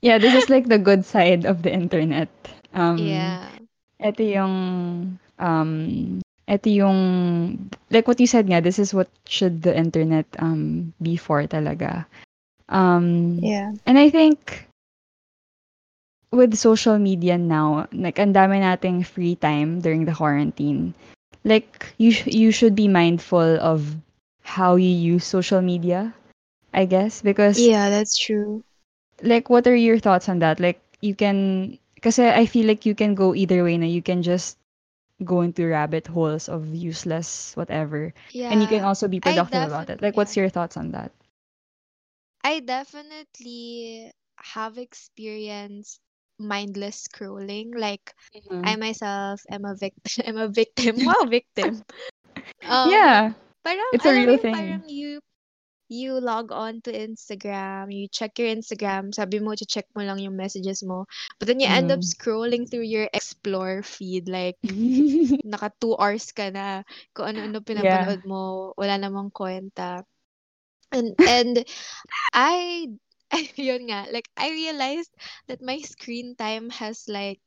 yeah 0.02 0.18
this 0.18 0.34
is 0.34 0.48
like 0.50 0.68
the 0.68 0.78
good 0.78 1.04
side 1.04 1.44
of 1.44 1.62
the 1.62 1.72
internet 1.72 2.28
um 2.74 3.36
yeah. 3.38 3.58
Ito 4.02 4.20
yung, 4.20 4.54
um, 5.38 5.70
ito 6.44 6.68
yung, 6.68 6.98
like 7.90 8.06
what 8.06 8.20
you 8.20 8.26
said 8.26 8.44
nga, 8.50 8.60
this 8.60 8.78
is 8.78 8.92
what 8.92 9.08
should 9.24 9.62
the 9.62 9.72
internet 9.72 10.26
um 10.38 10.92
be 11.00 11.16
for 11.16 11.42
talaga. 11.48 12.04
Um, 12.68 13.38
Yeah. 13.42 13.72
and 13.86 13.98
I 13.98 14.10
think 14.10 14.66
with 16.32 16.54
social 16.56 16.98
media 16.98 17.38
now, 17.38 17.86
like 17.92 18.18
ang 18.18 18.32
dami 18.34 18.58
nating 18.60 19.06
free 19.06 19.36
time 19.36 19.80
during 19.80 20.04
the 20.04 20.14
quarantine. 20.14 20.94
Like 21.44 21.94
you 21.98 22.10
sh- 22.12 22.28
you 22.32 22.50
should 22.50 22.74
be 22.74 22.88
mindful 22.88 23.58
of 23.60 23.96
how 24.42 24.76
you 24.76 24.88
use 24.90 25.24
social 25.24 25.60
media, 25.62 26.14
I 26.74 26.84
guess, 26.86 27.22
because 27.22 27.58
Yeah, 27.58 27.90
that's 27.90 28.16
true. 28.18 28.64
like 29.22 29.48
what 29.50 29.66
are 29.66 29.76
your 29.76 29.98
thoughts 29.98 30.28
on 30.28 30.40
that? 30.40 30.60
Like 30.60 30.80
you 31.00 31.14
can 31.14 31.78
because 31.94 32.18
I 32.18 32.46
feel 32.46 32.66
like 32.66 32.84
you 32.86 32.94
can 32.94 33.14
go 33.14 33.34
either 33.34 33.62
way 33.64 33.76
na 33.78 33.86
you 33.86 34.02
can 34.02 34.22
just 34.22 34.58
go 35.24 35.40
into 35.42 35.66
rabbit 35.66 36.06
holes 36.08 36.48
of 36.48 36.68
useless 36.74 37.54
whatever 37.56 38.12
Yeah. 38.32 38.50
and 38.50 38.60
you 38.60 38.68
can 38.68 38.82
also 38.84 39.08
be 39.08 39.20
productive 39.20 39.62
about 39.62 39.88
it. 39.90 40.02
Like 40.02 40.16
what's 40.16 40.36
your 40.36 40.48
thoughts 40.50 40.76
on 40.76 40.92
that? 40.92 41.12
I 42.44 42.60
definitely 42.60 44.12
have 44.38 44.78
experienced 44.78 46.00
mindless 46.38 47.08
scrolling. 47.08 47.74
Like 47.76 48.14
I 48.62 48.76
Mhm. 48.76 48.76
myself 48.76 49.42
am 49.50 49.64
a 49.64 49.74
victim. 49.74 50.22
I'm 50.26 50.36
a 50.36 50.48
victim. 50.48 50.96
Wow, 51.04 51.24
victim. 51.28 51.82
Um, 52.66 53.10
Yeah, 53.10 53.34
parang 53.64 53.92
it's 53.92 54.06
a 54.06 54.14
real 54.14 54.38
thing. 54.38 54.82
parang 54.82 54.88
you 54.88 55.20
you 55.88 56.18
log 56.20 56.52
on 56.52 56.80
to 56.82 56.92
Instagram, 56.92 57.92
you 57.94 58.08
check 58.08 58.38
your 58.38 58.48
Instagram, 58.50 59.14
sabi 59.14 59.38
mo, 59.40 59.54
check 59.56 59.86
mo 59.96 60.02
lang 60.04 60.18
yung 60.20 60.36
messages 60.36 60.82
mo. 60.82 61.04
But 61.38 61.48
then 61.48 61.60
you 61.60 61.68
end 61.68 61.90
up 61.92 62.00
Mhm. 62.00 62.06
scrolling 62.06 62.66
through 62.70 62.88
your 62.88 63.08
explore 63.14 63.82
feed, 63.84 64.28
like, 64.28 64.56
naka 65.44 65.70
two 65.80 65.94
hours 65.98 66.32
ka 66.32 66.50
na, 66.50 66.82
kung 67.14 67.34
ano-ano 67.36 67.60
yeah. 67.74 68.14
pinapanood 68.14 68.24
mo, 68.26 68.72
wala 68.78 68.96
namang 68.98 69.30
kwenta. 69.34 70.02
And, 70.92 71.16
and 71.26 71.64
I, 72.32 72.88
yun 73.56 73.86
nga, 73.90 74.06
like, 74.12 74.28
I 74.36 74.50
realized 74.50 75.12
that 75.48 75.62
my 75.62 75.78
screen 75.80 76.36
time 76.36 76.70
has, 76.70 77.08
like, 77.08 77.40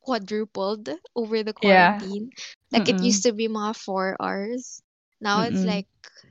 quadrupled 0.00 0.88
over 1.14 1.42
the 1.42 1.52
Yeah. 1.60 2.02
quarantine. 2.02 2.30
Like, 2.72 2.88
it 2.88 3.00
Mm-mm. 3.00 3.02
used 3.02 3.24
to 3.24 3.32
be 3.32 3.48
mga 3.48 3.76
four 3.76 4.16
hours. 4.20 4.82
Now 5.20 5.42
it's 5.42 5.64
Mm-mm. 5.64 5.64
like 5.64 5.88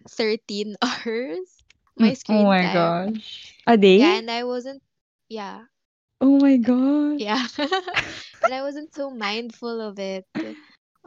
13 0.10 0.76
hours, 0.82 1.64
my 1.98 2.14
Mm, 2.14 2.18
oh 2.30 2.46
my 2.46 2.66
time. 2.66 2.68
gosh. 2.68 3.56
A 3.68 3.78
day? 3.78 3.98
Yeah, 3.98 4.18
and 4.20 4.30
I 4.32 4.44
wasn't, 4.44 4.82
yeah, 5.30 5.66
Oh 6.22 6.40
my 6.40 6.58
gosh. 6.58 7.24
yeah. 7.28 7.48
and 8.44 8.54
I 8.54 8.62
wasn't 8.62 8.94
so 8.94 9.10
mindful 9.10 9.82
of 9.82 10.00
it 10.00 10.26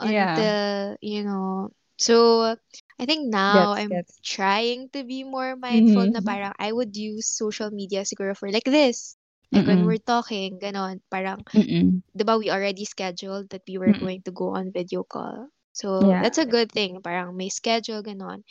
Yeah. 0.00 0.54
until, 0.56 0.96
you 1.00 1.24
know, 1.24 1.70
so 1.98 2.56
I 3.00 3.06
think 3.06 3.28
now 3.32 3.72
Gets, 3.72 3.80
I'm 3.80 4.04
gets. 4.04 4.20
trying 4.22 4.90
to 4.90 5.02
be 5.04 5.24
more 5.24 5.56
mindful 5.56 6.06
na 6.06 6.20
Mhm. 6.20 6.22
parang 6.22 6.52
I 6.60 6.70
would 6.72 6.94
use 6.96 7.26
social 7.26 7.70
media 7.72 8.02
siguro 8.06 8.36
for 8.38 8.52
like 8.52 8.68
this. 8.68 9.16
Like 9.50 9.66
when 9.66 9.82
Mm-mm. 9.82 9.88
we're 9.88 9.98
talking, 10.02 10.60
ganon, 10.60 11.00
parang, 11.10 11.42
Mm-mm. 11.54 12.02
di 12.14 12.22
ba 12.24 12.38
we 12.38 12.50
already 12.50 12.84
scheduled 12.84 13.50
that 13.50 13.64
we 13.68 13.78
were 13.78 13.94
Mm-mm. 13.94 14.04
going 14.04 14.22
to 14.28 14.32
go 14.32 14.54
on 14.54 14.70
video 14.72 15.02
call. 15.04 15.48
So 15.72 15.88
Yeah. 16.00 16.22
that's 16.22 16.38
a 16.38 16.46
good 16.48 16.70
thing. 16.72 17.00
Parang 17.02 17.36
may 17.36 17.48
schedule, 17.50 18.02
ganon. 18.02 18.44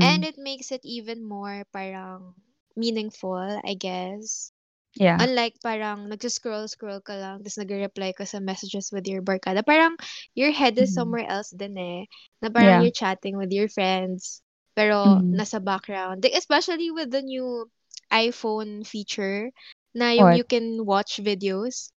And 0.00 0.20
Mm-mm. 0.20 0.28
it 0.28 0.36
makes 0.38 0.70
it 0.72 0.82
even 0.84 1.24
more 1.26 1.64
parang 1.72 2.34
meaningful, 2.76 3.60
I 3.64 3.74
guess. 3.74 4.52
Yeah. 4.98 5.22
Unlike 5.22 5.62
parang 5.62 6.10
nagsuscroll-scroll 6.10 7.02
ka 7.06 7.14
lang, 7.18 7.36
tapos 7.42 7.58
nagre-reply 7.58 8.14
ka 8.18 8.24
sa 8.26 8.38
messages 8.42 8.90
with 8.94 9.06
your 9.06 9.22
barkada. 9.22 9.62
Parang 9.66 9.96
your 10.34 10.50
head 10.52 10.78
is 10.78 10.90
Mhm. 10.90 10.94
somewhere 10.94 11.26
else 11.26 11.50
din 11.54 11.74
eh. 11.78 12.00
Na 12.42 12.50
parang 12.50 12.78
Yeah. 12.78 12.82
you're 12.82 12.94
chatting 12.94 13.34
with 13.38 13.50
your 13.54 13.68
friends, 13.70 14.42
pero 14.78 15.22
Mhm. 15.22 15.34
nasa 15.34 15.58
background. 15.62 16.22
Like, 16.22 16.34
especially 16.38 16.90
with 16.90 17.10
the 17.10 17.22
new 17.22 17.70
iPhone 18.10 18.86
feature 18.86 19.50
na 19.94 20.10
yung 20.14 20.30
What? 20.30 20.34
you 20.34 20.44
can 20.46 20.86
watch 20.86 21.18
videos. 21.22 21.90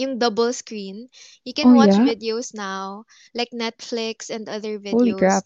Yung 0.00 0.18
double 0.18 0.52
screen. 0.52 1.08
You 1.44 1.52
can 1.52 1.70
Oh 1.70 1.74
watch 1.74 2.00
yeah? 2.00 2.04
videos 2.04 2.54
now, 2.56 3.04
like 3.34 3.52
Netflix 3.52 4.30
and 4.32 4.48
other 4.48 4.78
Holy 4.90 5.14
videos 5.14 5.14
crap. 5.14 5.44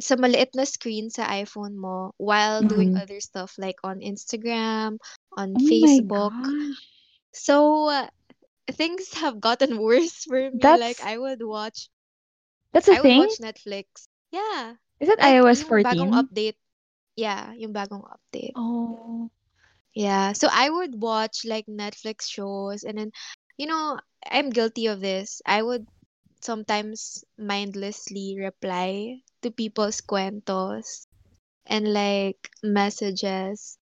Sa 0.00 0.16
maliit 0.16 0.52
na 0.56 0.64
screen 0.64 1.10
sa 1.10 1.28
iPhone 1.28 1.76
mo 1.76 2.12
while 2.16 2.62
doing 2.64 2.94
Mhm. 2.94 3.02
other 3.02 3.20
stuff 3.20 3.54
like 3.58 3.76
on 3.84 4.00
Instagram, 4.00 4.96
on 5.36 5.48
Oh 5.56 5.60
Facebook. 5.68 6.32
So 7.32 7.88
uh, 7.88 8.08
things 8.72 9.12
have 9.20 9.40
gotten 9.40 9.78
worse 9.82 10.24
for 10.24 10.50
me. 10.50 10.58
Like 10.62 11.00
I 11.04 11.18
would 11.18 11.42
watch 11.42 11.88
that's 12.72 12.88
a 12.88 12.96
I 12.96 13.00
would 13.00 13.02
thing? 13.04 13.20
watch 13.20 13.38
Netflix. 13.40 14.08
Yeah. 14.32 14.76
Is 15.00 15.08
it 15.08 15.20
Like 15.20 15.36
iOS 15.40 15.64
yung 15.68 15.84
bagong 15.84 16.12
14? 16.12 16.20
update. 16.24 16.58
Yeah, 17.16 17.52
yung 17.56 17.72
bagong 17.72 18.04
update. 18.04 18.52
Oh. 18.56 19.30
Yeah. 19.94 20.32
So 20.32 20.48
I 20.50 20.68
would 20.68 21.00
watch 21.00 21.44
like 21.44 21.66
Netflix 21.66 22.28
shows 22.28 22.84
and 22.84 22.96
then 22.98 23.10
you 23.56 23.66
know, 23.66 23.98
I'm 24.28 24.50
guilty 24.50 24.86
of 24.88 25.00
this. 25.00 25.40
I 25.46 25.62
would 25.62 25.86
sometimes 26.42 27.24
mindlessly 27.38 28.36
reply 28.38 29.22
to 29.42 29.50
people's 29.50 30.00
cuentos 30.00 31.06
and 31.66 31.92
like 31.92 32.50
messages. 32.62 33.78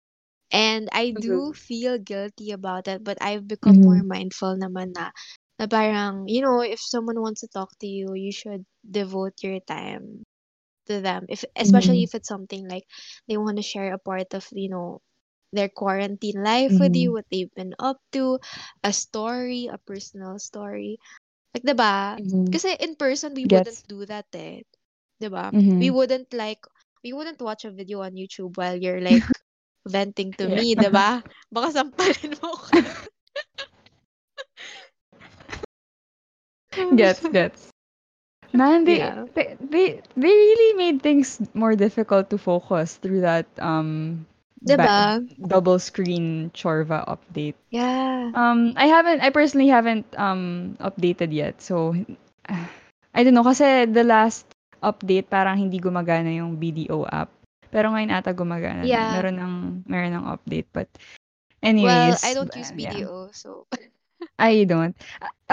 And 0.53 0.89
I 0.93 1.11
do 1.13 1.53
Mhm. 1.53 1.55
feel 1.55 1.99
guilty 1.99 2.53
about 2.53 2.89
it, 2.89 3.05
but 3.05 3.19
I've 3.23 3.49
become 3.49 3.81
more 3.83 4.03
Mhm. 4.03 4.05
mindful 4.05 4.57
naman 4.59 4.95
na, 4.95 5.11
na 5.59 5.67
parang, 5.67 6.29
you 6.29 6.43
know, 6.43 6.61
if 6.63 6.81
someone 6.81 7.21
wants 7.21 7.43
to 7.43 7.49
talk 7.49 7.71
to 7.81 7.87
you, 7.89 8.15
you 8.15 8.33
should 8.33 8.65
devote 8.89 9.43
your 9.43 9.61
time 9.67 10.25
to 10.87 11.01
them. 11.01 11.27
If 11.29 11.45
especially 11.57 12.03
Mhm. 12.03 12.05
if 12.05 12.15
it's 12.15 12.29
something 12.29 12.69
like 12.69 12.85
they 13.29 13.37
want 13.37 13.57
to 13.57 13.63
share 13.63 13.93
a 13.95 13.99
part 13.99 14.35
of, 14.35 14.47
you 14.53 14.69
know, 14.71 15.01
their 15.53 15.69
quarantine 15.69 16.43
life 16.45 16.79
with 16.81 16.97
you, 16.97 17.13
Mhm. 17.13 17.15
what 17.15 17.27
they've 17.31 17.53
been 17.57 17.75
up 17.79 17.99
to, 18.13 18.39
a 18.85 18.93
story, 18.93 19.69
a 19.73 19.79
personal 19.79 20.39
story. 20.39 20.99
Like, 21.55 21.65
'di 21.67 21.75
ba? 21.75 22.19
Mhm. 22.19 22.53
Kasi 22.53 22.75
in 22.79 22.95
person 22.95 23.35
we 23.35 23.47
wouldn't 23.47 23.83
do 23.89 24.05
that 24.07 24.27
eh. 24.35 24.63
'Di 25.21 25.29
ba? 25.31 25.53
We 25.79 25.91
Mhm. 25.91 25.95
wouldn't 25.95 26.33
like 26.35 26.63
we 27.05 27.13
wouldn't 27.13 27.41
watch 27.43 27.65
a 27.65 27.73
video 27.75 28.03
on 28.03 28.15
YouTube 28.19 28.57
while 28.59 28.77
you're 28.79 29.03
like 29.03 29.27
venting 29.87 30.35
to 30.39 30.49
Yeah. 30.49 30.53
me, 30.53 30.75
'di 30.77 30.91
ba? 30.93 31.23
Baka 31.55 31.69
sampalin 31.83 32.35
mo 32.43 32.53
ko. 32.57 32.79
Gets, 36.97 37.27
gets. 37.29 37.71
Man, 38.53 38.85
they, 38.85 39.11
Yeah. 39.11 39.27
they 39.35 39.57
they 39.61 40.01
they 40.17 40.29
really 40.29 40.77
made 40.77 41.03
things 41.03 41.41
more 41.55 41.75
difficult 41.77 42.31
to 42.31 42.39
focus 42.39 42.97
through 42.97 43.21
that 43.21 43.47
um 43.59 44.27
'Di 44.61 44.77
ba- 44.77 44.85
ba? 44.85 45.01
double 45.41 45.79
screen 45.81 46.53
Chorva 46.53 47.01
update. 47.09 47.57
Yeah. 47.73 48.31
Um, 48.37 48.77
I 48.77 48.87
haven't, 48.87 49.25
I 49.25 49.33
personally 49.33 49.69
haven't 49.73 50.07
um 50.21 50.77
updated 50.79 51.33
yet. 51.33 51.61
So, 51.65 51.97
I 53.17 53.21
don't 53.25 53.35
know, 53.35 53.47
kasi 53.47 53.89
the 53.89 54.05
last 54.05 54.47
update 54.85 55.29
parang 55.29 55.57
hindi 55.59 55.81
gumagana 55.81 56.31
yung 56.33 56.57
BDO 56.61 57.05
app. 57.09 57.33
Pero 57.71 57.91
ngayon 57.95 58.11
ata 58.11 58.35
gumagana 58.35 58.83
na. 58.83 58.89
Yeah. 58.89 59.13
Meron 59.19 59.37
ng, 59.39 59.55
meron 59.87 60.13
ng 60.17 60.27
update. 60.27 60.67
But, 60.75 60.91
Well, 61.61 61.77
anyways, 61.77 62.25
I 62.25 62.33
don't 62.33 62.51
use 62.57 62.73
uh, 62.73 62.81
yeah. 62.81 62.95
BDO, 62.97 63.31
so 63.37 63.69
I 64.41 64.65
don't. 64.65 64.97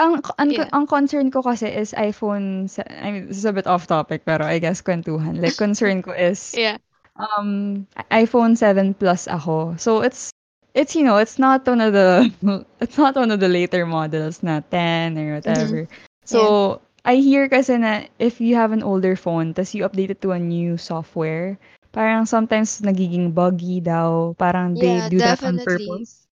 Ang, 0.00 0.24
ang, 0.40 0.50
Yeah. 0.50 0.72
ang 0.72 0.88
concern 0.88 1.28
ko 1.28 1.44
kasi 1.44 1.68
is 1.68 1.92
iPhone, 1.92 2.66
I 2.80 3.08
mean, 3.12 3.28
this 3.28 3.36
is 3.36 3.44
a 3.44 3.52
bit 3.52 3.68
off 3.68 3.86
topic, 3.86 4.24
pero 4.24 4.42
I 4.48 4.56
guess 4.58 4.80
kwentuhan. 4.80 5.36
Like, 5.36 5.60
concern 5.60 6.00
ko 6.00 6.16
is, 6.16 6.52
yeah. 6.56 6.80
Um 7.18 7.86
iPhone 8.10 8.56
7 8.56 8.94
Plus 8.94 9.26
ako. 9.28 9.76
So 9.78 10.02
it's 10.02 10.30
it's 10.74 10.94
you 10.96 11.04
know, 11.04 11.16
it's 11.18 11.38
not 11.38 11.66
one 11.66 11.80
of 11.80 11.92
the 11.92 12.30
it's 12.80 12.98
not 12.98 13.14
one 13.16 13.30
of 13.30 13.40
the 13.40 13.48
later 13.48 13.86
models 13.86 14.42
na 14.42 14.60
10 14.70 15.18
or 15.18 15.34
whatever. 15.36 15.86
So 16.24 16.80
I 17.04 17.16
hear 17.22 17.48
kasi 17.48 17.78
na 17.78 18.06
if 18.18 18.40
you 18.40 18.54
have 18.56 18.72
an 18.72 18.82
older 18.82 19.16
phone 19.16 19.54
tas 19.54 19.74
you 19.74 19.84
update 19.86 20.10
it 20.10 20.20
to 20.22 20.32
a 20.32 20.40
new 20.40 20.76
software, 20.78 21.58
parang 21.92 22.26
sometimes 22.26 22.80
nagiging 22.82 23.34
buggy 23.34 23.80
daw. 23.80 24.34
Parang 24.38 24.78
they 24.78 25.00
Yeah, 25.00 25.06
do 25.06 25.20
that 25.22 25.42
on 25.42 25.58
definitely. 25.58 25.60
purpose. 25.60 26.26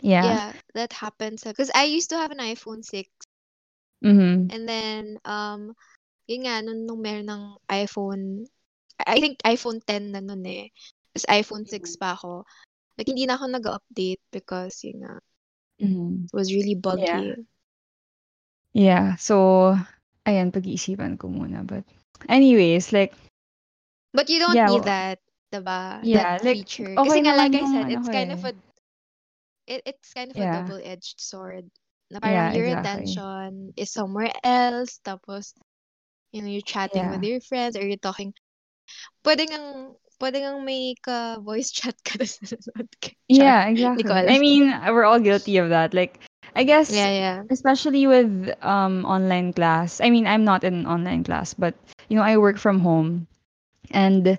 Yeah. 0.00 0.38
Yeah, 0.38 0.54
that 0.74 0.92
happens. 0.92 1.44
Because 1.44 1.70
I 1.74 1.84
used 1.84 2.10
to 2.10 2.16
have 2.16 2.30
an 2.30 2.38
iPhone 2.38 2.84
6 2.84 3.08
Mhm. 4.02 4.50
and 4.50 4.68
then 4.68 5.18
um 5.24 5.74
yun 6.28 6.40
nga 6.46 6.62
nung, 6.64 6.86
nung 6.86 7.00
meron 7.02 7.28
ng 7.30 7.44
iPhone 7.70 8.46
I 9.06 9.20
think 9.20 9.38
iPhone 9.46 9.78
10 9.84 10.10
na 10.10 10.20
nun 10.20 10.42
eh. 10.46 10.70
Tapos 11.14 11.26
iPhone 11.30 11.64
6 11.68 11.94
pa 11.98 12.14
ako. 12.18 12.42
Like 12.98 13.08
hindi 13.08 13.26
na 13.26 13.38
ako 13.38 13.46
nag-update 13.50 14.22
because 14.34 14.82
yun 14.82 15.06
nga 15.06 15.14
Mhm. 15.78 16.26
it 16.26 16.34
was 16.34 16.50
really 16.50 16.74
buggy. 16.74 17.34
Yeah. 17.34 17.34
Yeah. 18.74 19.16
So 19.16 19.74
ayan 20.26 20.50
pag-iisipan 20.52 21.16
ko 21.16 21.30
muna 21.30 21.62
but 21.64 21.86
anyways, 22.28 22.92
like 22.92 23.14
But 24.12 24.28
you 24.28 24.38
don't 24.40 24.54
Yeah, 24.54 24.68
need 24.68 24.84
that, 24.84 25.18
diba? 25.52 26.02
yeah, 26.02 26.24
that 26.24 26.42
like 26.42 26.58
feature. 26.58 26.96
okay 26.98 27.04
Kasi 27.08 27.20
nga 27.22 27.36
like 27.36 27.54
I 27.54 27.64
said, 27.64 27.86
ano 27.86 28.02
it's 28.02 28.08
kind 28.08 28.30
eh. 28.30 28.34
of 28.34 28.42
a 28.44 28.52
it, 29.66 29.82
it's 29.86 30.12
kind 30.14 30.30
of 30.30 30.36
a 30.40 30.46
Yeah. 30.48 30.64
double-edged 30.64 31.20
sword. 31.20 31.70
Na 32.10 32.18
parang 32.20 32.48
Yeah, 32.48 32.56
your 32.56 32.66
exactly. 32.66 33.04
attention 33.04 33.72
is 33.76 33.92
somewhere 33.92 34.32
else. 34.42 34.98
Tapos, 35.04 35.52
you 36.32 36.40
know, 36.42 36.48
you're 36.48 36.64
chatting 36.64 37.08
with 37.12 37.20
Yeah. 37.20 37.28
your 37.28 37.40
friends 37.40 37.76
or 37.76 37.84
you're 37.84 38.00
talking. 38.00 38.32
Pwede 39.24 39.44
ngang, 39.48 39.94
pwede 40.20 40.36
ngang 40.42 40.60
may 40.64 40.94
ka-voice 41.02 41.70
chat 41.72 41.96
ka 42.04 42.18
tapos 42.18 42.38
nanonood 42.42 42.90
ka. 43.02 43.10
Yeah, 43.28 43.66
exactly. 43.66 44.10
I 44.10 44.38
mean, 44.38 44.70
we're 44.88 45.04
all 45.04 45.20
guilty 45.20 45.58
of 45.58 45.70
that. 45.70 45.94
Like, 45.94 46.20
I 46.56 46.64
guess, 46.64 46.90
Yeah, 46.92 47.10
yeah. 47.12 47.38
especially 47.50 48.06
with 48.06 48.50
um 48.62 49.04
online 49.04 49.52
class. 49.52 50.00
I 50.00 50.10
mean, 50.10 50.26
I'm 50.26 50.44
not 50.44 50.64
in 50.64 50.86
online 50.86 51.24
class, 51.24 51.54
but 51.54 51.74
you 52.08 52.16
know, 52.16 52.22
I 52.22 52.36
work 52.38 52.58
from 52.58 52.80
home, 52.80 53.26
and 53.90 54.38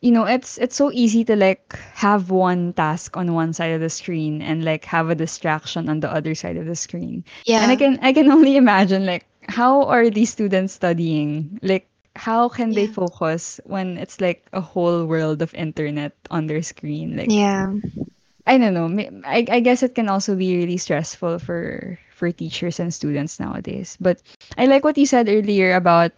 you 0.00 0.10
know, 0.12 0.24
it's 0.24 0.58
it's 0.58 0.76
so 0.76 0.90
easy 0.92 1.24
to 1.24 1.36
like 1.36 1.76
have 1.94 2.30
one 2.30 2.72
task 2.74 3.16
on 3.16 3.34
one 3.34 3.52
side 3.52 3.72
of 3.72 3.80
the 3.80 3.90
screen 3.90 4.42
and 4.42 4.64
like 4.64 4.84
have 4.84 5.08
a 5.10 5.14
distraction 5.14 5.88
on 5.88 6.00
the 6.00 6.10
other 6.12 6.34
side 6.34 6.56
of 6.56 6.66
the 6.66 6.76
screen. 6.76 7.24
Yeah. 7.44 7.62
And 7.62 7.70
I 7.70 7.76
can 7.76 7.98
I 8.02 8.12
can 8.12 8.30
only 8.36 8.56
imagine 8.56 9.06
like 9.06 9.26
how 9.48 9.84
are 9.84 10.10
these 10.10 10.30
students 10.30 10.74
studying? 10.74 11.58
Like 11.62 11.88
how 12.16 12.48
can 12.48 12.74
they 12.74 12.86
focus 12.86 13.60
when 13.64 13.98
it's 13.98 14.20
like 14.20 14.46
a 14.52 14.60
whole 14.60 15.06
world 15.06 15.42
of 15.42 15.54
internet 15.54 16.12
on 16.30 16.46
their 16.46 16.62
screen? 16.62 17.16
Like 17.16 17.34
Yeah. 17.34 17.74
I 18.46 18.58
don't 18.58 18.74
know. 18.74 18.88
I 19.24 19.44
I 19.50 19.60
guess 19.60 19.82
it 19.82 19.94
can 19.94 20.08
also 20.08 20.36
be 20.36 20.56
really 20.56 20.78
stressful 20.78 21.38
for 21.40 21.98
for 22.14 22.30
teachers 22.32 22.78
and 22.80 22.92
students 22.94 23.38
nowadays. 23.40 23.96
But 24.00 24.22
I 24.56 24.66
like 24.66 24.84
what 24.84 24.98
you 24.98 25.06
said 25.06 25.28
earlier 25.28 25.74
about 25.74 26.12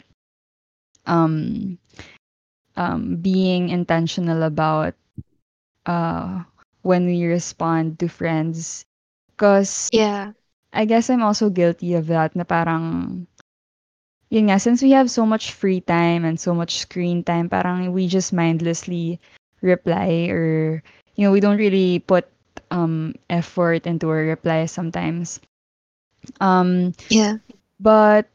um 1.06 1.78
um 2.76 3.16
being 3.16 3.68
intentional 3.70 4.42
about 4.42 4.94
uh 5.86 6.42
when 6.82 7.06
we 7.06 7.24
respond 7.26 7.98
to 7.98 8.08
friends 8.08 8.84
because 9.34 9.90
Yeah. 9.92 10.32
I 10.72 10.84
guess 10.84 11.10
I'm 11.10 11.22
also 11.22 11.50
guilty 11.50 11.94
of 11.94 12.06
that 12.08 12.36
na 12.36 12.44
parang 12.44 13.26
yun 14.30 14.48
nga 14.48 14.58
since 14.60 14.82
we 14.82 14.90
have 14.92 15.10
so 15.10 15.24
much 15.26 15.52
free 15.52 15.80
time 15.80 16.24
and 16.24 16.38
so 16.40 16.54
much 16.54 16.78
screen 16.78 17.24
time 17.24 17.48
parang 17.48 17.92
we 17.92 18.06
just 18.06 18.32
mindlessly 18.32 19.18
reply 19.62 20.28
or 20.30 20.82
you 21.16 21.24
know 21.24 21.32
we 21.32 21.40
don't 21.40 21.58
really 21.58 21.98
put 22.00 22.28
um 22.70 23.14
effort 23.30 23.86
into 23.86 24.08
our 24.08 24.24
replies 24.28 24.70
sometimes 24.72 25.40
um 26.40 26.92
Yeah. 27.08 27.38
but 27.80 28.26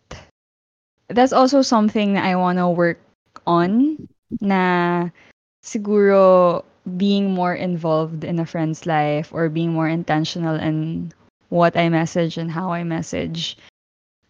that's 1.09 1.33
also 1.33 1.61
something 1.61 2.13
that 2.13 2.25
I 2.25 2.35
want 2.35 2.57
to 2.57 2.69
work 2.69 2.99
on 3.45 3.97
na 4.41 5.09
siguro 5.63 6.63
being 6.97 7.31
more 7.31 7.53
involved 7.55 8.23
in 8.23 8.39
a 8.39 8.45
friend's 8.45 8.85
life 8.85 9.31
or 9.33 9.49
being 9.49 9.73
more 9.73 9.87
intentional 9.87 10.55
in 10.59 11.11
what 11.49 11.77
I 11.77 11.89
message 11.89 12.37
and 12.37 12.51
how 12.51 12.71
I 12.73 12.83
message. 12.83 13.57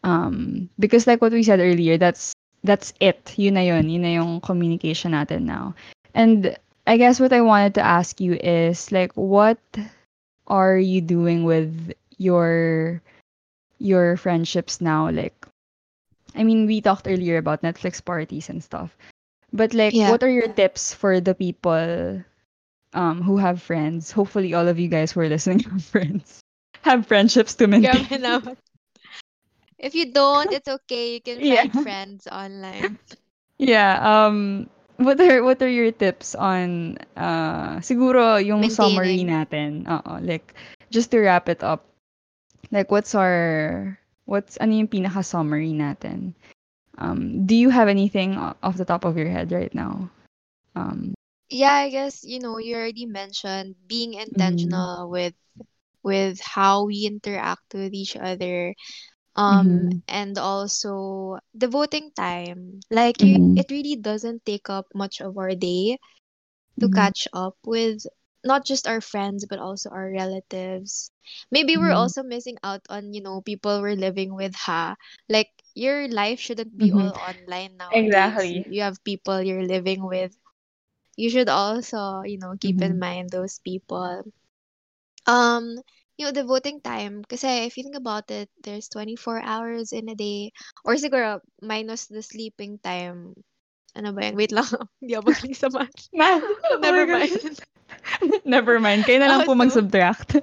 Um, 0.04 0.70
because 0.80 1.08
like 1.08 1.22
what 1.22 1.32
we 1.34 1.44
said 1.44 1.60
earlier, 1.60 1.98
that's 1.98 2.34
that's 2.64 2.94
it. 3.00 3.34
Yun 3.38 3.56
na 3.56 3.62
yun. 3.62 3.90
Yun 3.90 4.02
na 4.04 4.12
yung 4.20 4.42
communication 4.42 5.12
natin 5.14 5.44
now. 5.44 5.76
And 6.14 6.58
I 6.88 6.98
guess 6.98 7.20
what 7.20 7.34
I 7.34 7.42
wanted 7.42 7.76
to 7.76 7.82
ask 7.82 8.20
you 8.22 8.34
is 8.36 8.92
like 8.92 9.14
what 9.16 9.60
are 10.48 10.78
you 10.78 11.02
doing 11.02 11.44
with 11.44 11.94
your 12.18 13.02
your 13.80 14.18
friendships 14.18 14.82
now? 14.82 15.10
Like 15.10 15.36
I 16.36 16.44
mean, 16.44 16.66
we 16.68 16.82
talked 16.82 17.08
earlier 17.08 17.38
about 17.38 17.62
Netflix 17.62 18.04
parties 18.04 18.50
and 18.50 18.64
stuff. 18.64 18.96
But 19.54 19.74
like 19.74 19.94
Yeah. 19.94 20.10
what 20.10 20.24
are 20.24 20.30
your 20.30 20.48
tips 20.48 20.94
for 20.94 21.20
the 21.22 21.34
people 21.36 22.24
um 22.94 23.22
who 23.22 23.38
have 23.38 23.62
friends? 23.62 24.12
Hopefully 24.12 24.54
all 24.54 24.68
of 24.68 24.80
you 24.80 24.88
guys 24.90 25.12
who 25.12 25.22
are 25.22 25.30
listening 25.30 25.60
have 25.72 25.84
friends. 25.84 26.40
Have 26.84 27.08
friendships 27.08 27.56
to 27.56 27.68
maintain. 27.68 28.08
If 29.84 29.96
you 29.96 30.14
don't, 30.14 30.52
it's 30.56 30.70
okay. 30.70 31.14
You 31.14 31.22
can 31.22 31.44
Yeah. 31.44 31.68
find 31.68 31.76
friends 31.76 32.28
online. 32.32 33.00
Yeah, 33.58 34.00
um 34.02 34.70
what 34.98 35.20
are 35.22 35.44
what 35.44 35.62
are 35.62 35.70
your 35.72 35.92
tips 35.92 36.36
on 36.36 36.98
uh 37.18 37.80
siguro 37.84 38.38
yung 38.42 38.70
summary 38.70 39.24
natin? 39.24 39.86
Oo, 39.88 40.20
like 40.24 40.54
just 40.92 41.12
to 41.12 41.20
wrap 41.22 41.50
it 41.50 41.64
up. 41.64 41.86
Like 42.72 42.92
what's 42.92 43.16
our 43.16 43.98
what's 44.26 44.58
ano 44.58 44.74
yung 44.84 44.90
pinaka 44.92 45.24
summary 45.24 45.74
natin? 45.74 46.34
Um 46.98 47.46
do 47.46 47.56
you 47.56 47.70
have 47.70 47.88
anything 47.90 48.36
off 48.38 48.78
the 48.78 48.88
top 48.88 49.06
of 49.06 49.18
your 49.18 49.30
head 49.30 49.52
right 49.52 49.74
now? 49.74 50.10
Um 50.76 51.14
Yeah, 51.50 51.74
I 51.74 51.90
guess, 51.90 52.24
you 52.24 52.40
know, 52.40 52.58
you 52.60 52.76
already 52.76 53.06
mentioned 53.06 53.76
being 53.88 54.14
mhm, 54.32 54.84
intentional 54.84 55.10
with 55.10 55.34
with 56.04 56.40
how 56.42 56.86
we 56.86 57.06
interact 57.06 57.74
with 57.74 57.94
each 57.94 58.16
other. 58.16 58.74
Um, 59.36 59.90
mhm, 59.90 60.04
and 60.08 60.38
also 60.38 61.40
the 61.54 61.68
voting 61.68 62.12
time. 62.16 62.80
Like 62.92 63.22
you, 63.24 63.38
mhm, 63.38 63.56
it 63.56 63.72
really 63.72 63.96
doesn't 63.96 64.46
take 64.46 64.70
up 64.70 64.88
much 64.94 65.22
of 65.22 65.38
our 65.38 65.56
day 65.56 65.98
to 66.80 66.88
mhm, 66.88 66.90
catch 66.90 67.28
up 67.34 67.56
with 67.66 68.06
not 68.44 68.66
just 68.66 68.88
our 68.88 69.02
friends 69.02 69.46
but 69.50 69.60
also 69.60 69.90
our 69.90 70.10
relatives. 70.12 71.12
Maybe 71.52 71.78
we're 71.78 71.94
mhm, 71.94 71.98
also 71.98 72.24
missing 72.24 72.58
out 72.64 72.82
on, 72.90 73.14
you 73.14 73.22
know, 73.22 73.42
people 73.42 73.82
we're 73.82 73.96
living 73.96 74.34
with, 74.36 74.56
ha. 74.56 74.96
Like 75.30 75.50
your 75.76 76.08
life 76.08 76.40
shouldn't 76.40 76.78
be 76.78 76.92
mhm. 76.92 76.94
all 76.94 77.16
online 77.16 77.78
nowadays. 77.78 78.54
Exactly. 78.54 78.66
You 78.66 78.82
have 78.84 79.04
people 79.04 79.42
you're 79.42 79.66
living 79.66 80.06
with. 80.06 80.36
You 81.18 81.30
should 81.30 81.50
also, 81.50 82.22
you 82.26 82.38
know, 82.40 82.56
keep 82.60 82.82
in 82.82 82.98
Mhm, 82.98 83.00
mind 83.00 83.30
those 83.32 83.60
people. 83.60 84.24
Um, 85.28 85.78
you 86.24 86.32
know, 86.32 86.36
devoting 86.36 86.80
time. 86.80 87.20
Kasi 87.28 87.68
if 87.68 87.76
you 87.76 87.84
think 87.84 88.00
about 88.00 88.32
it, 88.32 88.48
there's 88.64 88.88
24 88.88 89.44
hours 89.44 89.92
in 89.92 90.08
a 90.08 90.16
day. 90.16 90.56
Or 90.88 90.96
siguro, 90.96 91.44
minus 91.62 92.08
the 92.08 92.24
sleeping 92.24 92.80
time. 92.80 93.36
Ano 93.96 94.16
ba 94.16 94.32
yan? 94.32 94.36
Wait 94.40 94.56
lang. 94.56 94.66
Hindi 95.04 95.20
ako 95.20 95.24
magaling 95.36 95.58
sa 95.60 95.68
math. 95.68 95.92
Oh 96.72 96.80
Never 96.80 97.06
gosh. 97.06 97.36
mind. 97.44 97.60
Never 98.46 98.80
mind. 98.80 99.06
Kayo 99.06 99.20
na 99.20 99.30
lang 99.32 99.44
Oh, 99.44 99.48
po 99.48 99.56
mag-subtract. 99.56 100.40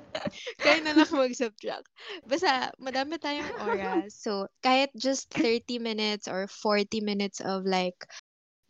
kaya 0.63 0.81
na 0.85 0.93
lang 0.97 1.11
mag-subtract. 1.13 1.87
Basta, 2.29 2.73
madami 2.81 3.17
tayong 3.21 3.53
oras. 3.61 4.17
So, 4.21 4.47
kahit 4.65 4.91
just 4.97 5.31
30 5.33 5.79
minutes 5.79 6.29
or 6.29 6.47
40 6.49 7.01
minutes 7.01 7.41
of 7.41 7.65
like 7.65 7.97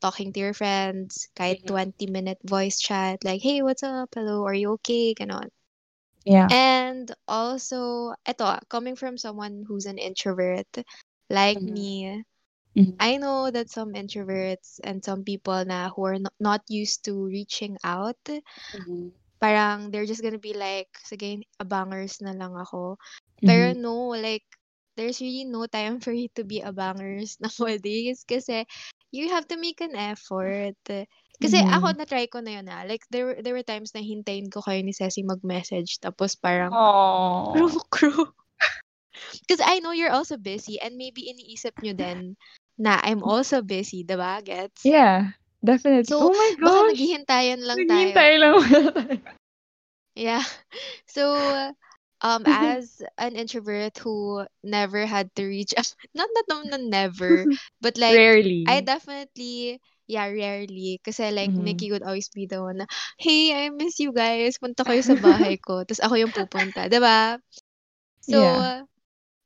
talking 0.03 0.33
to 0.35 0.40
your 0.40 0.55
friends, 0.57 1.29
kahit 1.38 1.62
Mhm. 1.62 1.66
20 1.66 2.07
minute 2.11 2.38
voice 2.44 2.79
chat, 2.81 3.23
like, 3.25 3.42
hey, 3.42 3.62
what's 3.62 3.83
up? 3.85 4.11
Hello, 4.14 4.44
are 4.46 4.55
you 4.57 4.79
okay? 4.81 5.14
Ganon. 5.14 5.51
Yeah. 6.25 6.53
And 6.53 7.11
also, 7.29 8.15
eto, 8.27 8.45
ah, 8.45 8.61
coming 8.69 8.97
from 8.97 9.17
someone 9.19 9.65
who's 9.67 9.87
an 9.87 9.99
introvert, 9.99 10.69
like 11.31 11.61
Mhm, 11.61 11.65
me, 11.65 12.25
mhm, 12.77 13.01
I 13.01 13.17
know 13.19 13.51
that 13.51 13.71
some 13.71 13.95
introverts 13.95 14.81
and 14.85 15.05
some 15.05 15.25
people 15.25 15.65
na 15.65 15.91
who 15.91 16.05
are 16.07 16.19
no- 16.19 16.37
not 16.41 16.63
used 16.69 17.05
to 17.07 17.15
reaching 17.27 17.79
out, 17.85 18.19
mhm, 18.73 19.11
parang 19.41 19.91
they're 19.91 20.07
just 20.07 20.23
gonna 20.23 20.39
be 20.41 20.53
like, 20.55 20.89
sige, 21.05 21.43
abangers 21.61 22.21
na 22.21 22.33
lang 22.37 22.55
ako. 22.57 22.97
Pero 23.45 23.73
mhm, 23.73 23.79
no, 23.79 24.13
like, 24.17 24.45
there's 25.01 25.25
really 25.25 25.49
no 25.49 25.65
time 25.65 25.97
for 26.05 26.13
you 26.13 26.29
to 26.37 26.45
be 26.45 26.61
abangers 26.61 27.41
nowadays 27.41 28.21
kasi 28.29 28.69
you 29.09 29.33
have 29.33 29.49
to 29.49 29.57
make 29.57 29.81
an 29.81 29.97
effort. 29.97 30.77
Kasi 31.41 31.57
ako, 31.65 31.97
mhm. 31.97 31.97
na-try 31.97 32.29
ko 32.29 32.45
na 32.45 32.61
yun 32.61 32.69
ah. 32.69 32.85
Like, 32.85 33.09
there, 33.09 33.33
were- 33.33 33.41
there 33.41 33.57
were 33.57 33.65
times 33.65 33.97
na 33.97 34.05
hintayin 34.05 34.53
ko 34.53 34.61
kayo 34.61 34.85
ni 34.85 34.93
Ceci 34.93 35.25
mag-message. 35.25 35.97
Tapos 36.05 36.37
parang, 36.37 36.69
crew, 37.49 37.73
Aww. 37.73 37.81
crew. 37.89 38.29
Because 39.49 39.65
I 39.65 39.81
know 39.81 39.97
you're 39.97 40.13
also 40.13 40.37
busy 40.37 40.77
and 40.77 41.01
maybe 41.01 41.33
iniisip 41.33 41.81
nyo 41.81 41.97
din 41.97 42.37
na 42.77 43.01
I'm 43.01 43.25
also 43.25 43.65
busy, 43.65 44.05
diba? 44.05 44.45
Gets? 44.45 44.85
Yeah, 44.85 45.33
definitely. 45.65 46.13
So, 46.13 46.29
Oh 46.29 46.33
my 46.37 46.53
baka 46.61 46.61
gosh! 46.61 46.93
naghihintayan 46.93 47.61
lang 47.65 47.79
Naghihintay 47.89 48.33
tayo. 48.37 48.41
lang 48.45 48.55
pala 48.61 48.91
tayo. 48.93 49.17
Yeah. 50.15 50.45
So, 51.11 51.25
um, 52.23 52.45
as 52.47 53.03
an 53.19 53.37
introvert 53.37 53.99
who 53.99 54.45
never 54.63 55.07
had 55.07 55.35
to 55.37 55.45
reach 55.47 55.75
out, 55.77 55.89
not 56.15 56.29
that 56.35 56.47
naman 56.51 56.71
na 56.71 56.79
never, 56.81 57.47
but 57.81 57.97
like, 57.99 58.25
I 58.67 58.81
Rarely. 58.81 58.87
definitely, 58.87 59.81
yeah, 60.07 60.27
rarely. 60.29 61.01
Kasi 61.05 61.31
like, 61.33 61.53
Mhm. 61.53 61.59
Mickey 61.59 61.91
would 61.93 62.03
always 62.03 62.29
be 62.31 62.47
the 62.47 62.63
one 62.63 62.79
na, 62.79 62.87
hey, 63.19 63.67
I 63.67 63.71
miss 63.71 63.99
you 64.01 64.13
guys. 64.13 64.59
Punta 64.59 64.85
kayo 64.85 65.03
sa 65.05 65.17
bahay 65.17 65.57
ko. 65.61 65.83
Tapos 65.85 66.01
ako 66.03 66.15
yung 66.21 66.35
pupunta. 66.35 66.89
Diba? 66.91 67.39
So, 68.21 68.61
Yeah. 68.61 68.71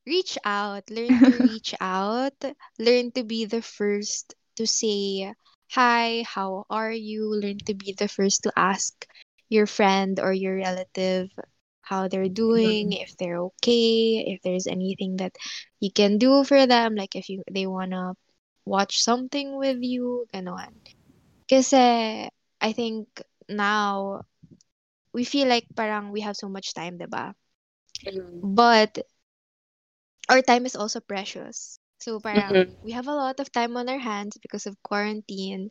reach 0.07 0.39
out. 0.45 0.91
Learn 0.91 1.21
to 1.25 1.33
reach 1.33 1.75
out. 1.81 2.37
Learn 2.79 3.11
to 3.13 3.25
be 3.25 3.45
the 3.45 3.63
first 3.63 4.35
to 4.57 4.67
say, 4.67 5.33
hi, 5.71 6.23
how 6.27 6.65
are 6.71 6.93
you? 6.93 7.29
Learn 7.35 7.59
to 7.67 7.75
be 7.75 7.93
the 7.97 8.09
first 8.09 8.43
to 8.45 8.53
ask 8.57 9.07
your 9.49 9.67
friend 9.67 10.19
or 10.21 10.33
your 10.33 10.57
relative 10.57 11.29
how 11.85 12.09
they're 12.09 12.29
doing, 12.29 12.93
Mhm. 12.93 12.95
if 12.95 13.17
they're 13.19 13.41
okay, 13.53 14.25
if 14.27 14.43
there's 14.43 14.67
anything 14.67 15.17
that 15.19 15.33
you 15.81 15.91
can 15.93 16.19
do 16.19 16.45
for 16.45 16.67
them, 16.67 16.95
like 16.97 17.15
if 17.17 17.29
you 17.29 17.43
they 17.51 17.67
wanna 17.67 18.15
watch 18.65 19.01
something 19.03 19.57
with 19.57 19.79
you, 19.83 20.27
ganon. 20.35 20.73
Kasi 21.49 22.29
I 22.61 22.73
think 22.73 23.09
now 23.49 24.23
we 25.13 25.25
feel 25.25 25.49
like 25.49 25.67
parang 25.77 26.11
we 26.13 26.21
have 26.23 26.37
so 26.37 26.49
much 26.49 26.75
time, 26.75 26.99
diba? 26.99 27.35
But 28.43 28.99
our 30.29 30.43
time 30.43 30.67
is 30.67 30.77
also 30.77 31.01
precious. 31.01 31.79
So 31.99 32.21
parang 32.21 32.57
Mhm. 32.57 32.77
we 32.83 32.93
have 32.93 33.09
a 33.09 33.15
lot 33.15 33.41
of 33.41 33.51
time 33.53 33.77
on 33.77 33.89
our 33.89 33.99
hands 33.99 34.37
because 34.41 34.67
of 34.67 34.77
quarantine, 34.83 35.71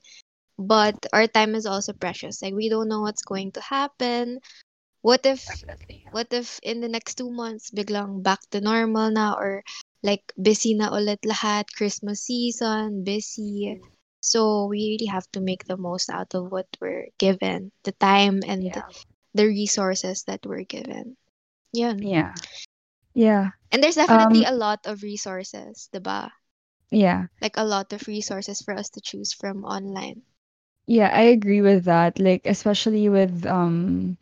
but 0.57 0.95
our 1.13 1.27
time 1.27 1.55
is 1.55 1.65
also 1.65 1.93
precious. 1.93 2.41
Like 2.41 2.53
we 2.53 2.69
don't 2.69 2.87
know 2.89 3.01
what's 3.01 3.23
going 3.23 3.51
to 3.53 3.61
happen. 3.61 4.39
What 5.03 5.27
if 5.27 5.63
Definitely. 5.67 6.07
what 6.09 6.33
if 6.33 6.59
in 6.63 6.81
the 6.81 6.89
next 6.89 7.15
two 7.21 7.29
months 7.29 7.69
biglang 7.69 8.23
back 8.23 8.41
to 8.49 8.59
normal 8.59 9.11
na 9.11 9.35
or 9.37 9.63
like 10.01 10.33
busy 10.41 10.73
na 10.73 10.89
ulit 10.89 11.21
lahat, 11.21 11.69
Christmas 11.77 12.23
season, 12.25 13.03
busy. 13.03 13.77
So 14.21 14.65
we 14.65 14.97
really 14.97 15.11
have 15.13 15.29
to 15.33 15.41
make 15.41 15.65
the 15.65 15.77
most 15.77 16.09
out 16.09 16.33
of 16.33 16.51
what 16.51 16.67
we're 16.81 17.09
given, 17.19 17.71
the 17.83 17.91
time 17.93 18.41
and 18.47 18.73
Yeah. 18.73 18.83
the 19.33 19.45
resources 19.47 20.23
that 20.23 20.45
we're 20.45 20.63
given. 20.65 21.17
Yun. 21.73 21.99
Yeah. 22.01 22.33
Yeah. 23.13 23.51
And 23.71 23.83
there's 23.83 23.95
definitely 23.95 24.43
Um, 24.43 24.45
a 24.45 24.51
lot 24.53 24.85
of 24.85 25.03
resources, 25.03 25.89
diba? 25.93 26.31
Yeah. 26.91 27.27
Like 27.41 27.57
a 27.57 27.63
lot 27.65 27.93
of 27.93 28.07
resources 28.07 28.61
for 28.61 28.73
us 28.73 28.89
to 28.89 29.01
choose 29.01 29.33
from 29.33 29.65
online. 29.65 30.23
Yeah, 30.87 31.09
I 31.13 31.21
agree 31.23 31.61
with 31.61 31.85
that. 31.85 32.19
Like 32.19 32.45
especially 32.45 33.09
with 33.09 33.45
um 33.45 34.17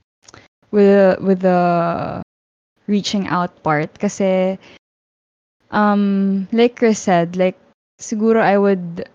with 0.72 1.20
with 1.20 1.42
the 1.42 2.22
reaching 2.88 3.28
out 3.28 3.52
part 3.64 3.92
kasi 4.00 4.58
um 5.72 6.48
like 6.52 6.76
Chris 6.76 7.00
said, 7.00 7.36
like 7.36 7.58
siguro 8.00 8.42
I 8.42 8.58
would 8.58 9.08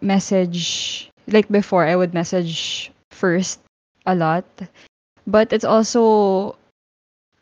message 0.00 1.08
like 1.28 1.48
before 1.48 1.86
I 1.86 1.96
would 1.96 2.12
message 2.12 2.90
first 3.10 3.60
a 4.06 4.14
lot. 4.14 4.44
But 5.26 5.52
it's 5.52 5.64
also 5.64 6.56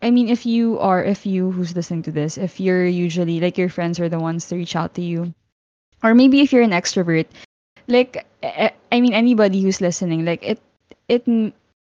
I 0.03 0.11
mean 0.11 0.29
if 0.29 0.47
you 0.47 0.79
are 0.79 1.03
if 1.03 1.27
you 1.27 1.51
who's 1.51 1.75
listening 1.75 2.03
to 2.05 2.13
this, 2.13 2.39
if 2.39 2.61
you're 2.61 2.87
usually 2.87 3.41
like 3.41 3.59
your 3.59 3.71
friends 3.71 3.99
are 3.99 4.09
the 4.09 4.21
ones 4.23 4.47
to 4.49 4.57
reach 4.57 4.77
out 4.77 4.95
to 4.95 5.03
you 5.03 5.35
or 6.03 6.15
maybe 6.15 6.41
if 6.41 6.53
you're 6.53 6.63
an 6.63 6.75
extrovert 6.75 7.27
like 7.89 8.27
i 8.43 9.01
mean 9.01 9.13
anybody 9.13 9.63
who's 9.63 9.81
listening 9.81 10.25
like 10.25 10.43
it 10.43 10.61
it 11.09 11.27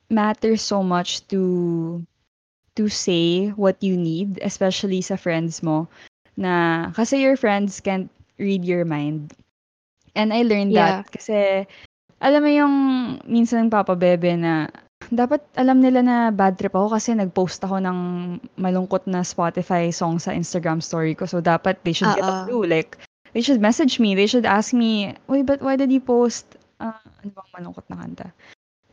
matters 0.09 0.61
so 0.61 0.83
much 0.83 1.25
to 1.27 2.01
to 2.75 2.89
say 2.89 3.49
what 3.55 3.77
you 3.83 3.95
need 3.95 4.39
especially 4.41 5.01
sa 5.01 5.15
friends 5.15 5.61
mo 5.61 5.87
na 6.35 6.89
kasi 6.97 7.21
your 7.21 7.37
friends 7.37 7.77
can't 7.79 8.09
read 8.41 8.65
your 8.65 8.83
mind 8.83 9.33
and 10.17 10.33
i 10.33 10.41
learned 10.41 10.73
Yeah. 10.73 11.03
that 11.03 11.05
kasi 11.13 11.67
alam 12.23 12.41
mo 12.41 12.49
yung 12.49 12.75
minsan 13.27 13.67
papabebe 13.67 14.33
na 14.39 14.71
dapat 15.11 15.43
alam 15.59 15.83
nila 15.83 15.99
na 15.99 16.15
bad 16.31 16.55
trip 16.55 16.71
ako 16.71 16.95
kasi 16.95 17.11
nag-post 17.11 17.59
ako 17.67 17.83
ng 17.83 17.99
malungkot 18.55 19.03
na 19.11 19.19
Spotify 19.27 19.91
song 19.91 20.15
sa 20.15 20.31
Instagram 20.31 20.79
story 20.79 21.11
ko. 21.11 21.27
So, 21.27 21.43
dapat 21.43 21.83
they 21.83 21.91
should 21.91 22.15
get 22.15 22.23
a 22.23 22.31
Oo. 22.31 22.39
clue. 22.47 22.63
Like, 22.63 22.95
they 23.35 23.43
should 23.43 23.59
message 23.59 23.99
me. 23.99 24.15
They 24.15 24.31
should 24.31 24.47
ask 24.47 24.71
me, 24.71 25.11
Wait, 25.27 25.43
but 25.43 25.59
why 25.59 25.75
did 25.75 25.91
you 25.91 25.99
post, 25.99 26.55
uh, 26.79 26.95
ano 26.95 27.35
bang 27.35 27.49
malungkot 27.51 27.83
na 27.91 27.99
kanta? 27.99 28.31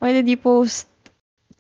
Why 0.02 0.10
did 0.10 0.26
you 0.26 0.34
post 0.40 0.89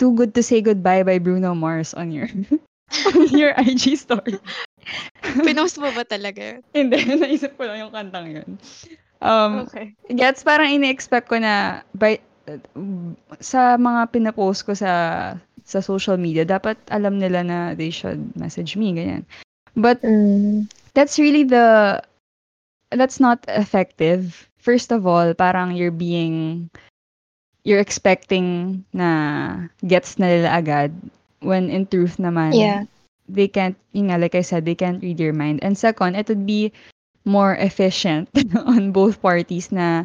Too 0.00 0.16
Good 0.16 0.32
to 0.34 0.42
Say 0.42 0.64
Goodbye 0.64 1.04
by 1.04 1.20
Bruno 1.20 1.52
Mars 1.52 1.92
on 1.92 2.08
your 2.08 2.26
on 3.14 3.28
your 3.36 3.52
IG 3.54 4.00
story? 4.00 4.40
Pinost 5.46 5.76
mo 5.76 5.92
ba 5.92 6.02
talaga 6.08 6.56
yun? 6.56 6.60
Hindi, 6.72 6.98
naisip 7.20 7.54
ko 7.60 7.68
lang 7.68 7.86
yung 7.86 7.92
kantang 7.92 8.32
yun. 8.32 8.48
Um, 9.20 9.68
Okay. 9.68 9.92
Gets, 10.08 10.42
parang 10.42 10.72
ini-expect 10.72 11.28
ko 11.28 11.36
na 11.36 11.84
by, 11.92 12.16
sa 13.44 13.76
mga 13.76 14.08
pinapost 14.10 14.64
ko 14.64 14.72
sa 14.72 15.36
sa 15.70 15.78
social 15.78 16.18
media, 16.18 16.42
dapat 16.42 16.74
alam 16.90 17.20
nila 17.20 17.46
na 17.46 17.58
they 17.78 17.92
should 17.94 18.18
message 18.34 18.74
me, 18.74 18.90
ganyan. 18.90 19.22
But 19.78 20.02
that's 20.98 21.14
really 21.14 21.46
the, 21.46 22.00
that's 22.90 23.22
not 23.22 23.44
effective. 23.46 24.50
First 24.58 24.90
of 24.90 25.06
all, 25.06 25.30
parang 25.36 25.78
you're 25.78 25.94
being, 25.94 26.66
you're 27.64 27.80
expecting 27.80 28.84
na 28.92 29.68
gets 29.86 30.18
na 30.18 30.26
nila 30.28 30.50
agad 30.60 30.92
when 31.40 31.70
in 31.70 31.86
truth 31.86 32.16
naman, 32.18 32.78
Yeah. 32.78 32.84
they 33.28 33.48
can't, 33.48 33.76
yun 33.92 34.08
nga, 34.10 34.18
like 34.18 34.34
I 34.34 34.42
said, 34.42 34.64
they 34.64 34.74
can't 34.74 35.02
read 35.02 35.20
your 35.20 35.32
mind. 35.32 35.62
And 35.62 35.76
second, 35.78 36.16
it 36.16 36.28
would 36.28 36.46
be 36.46 36.72
more 37.24 37.54
efficient 37.54 38.28
on 38.56 38.92
both 38.92 39.20
parties 39.22 39.72
na, 39.72 40.04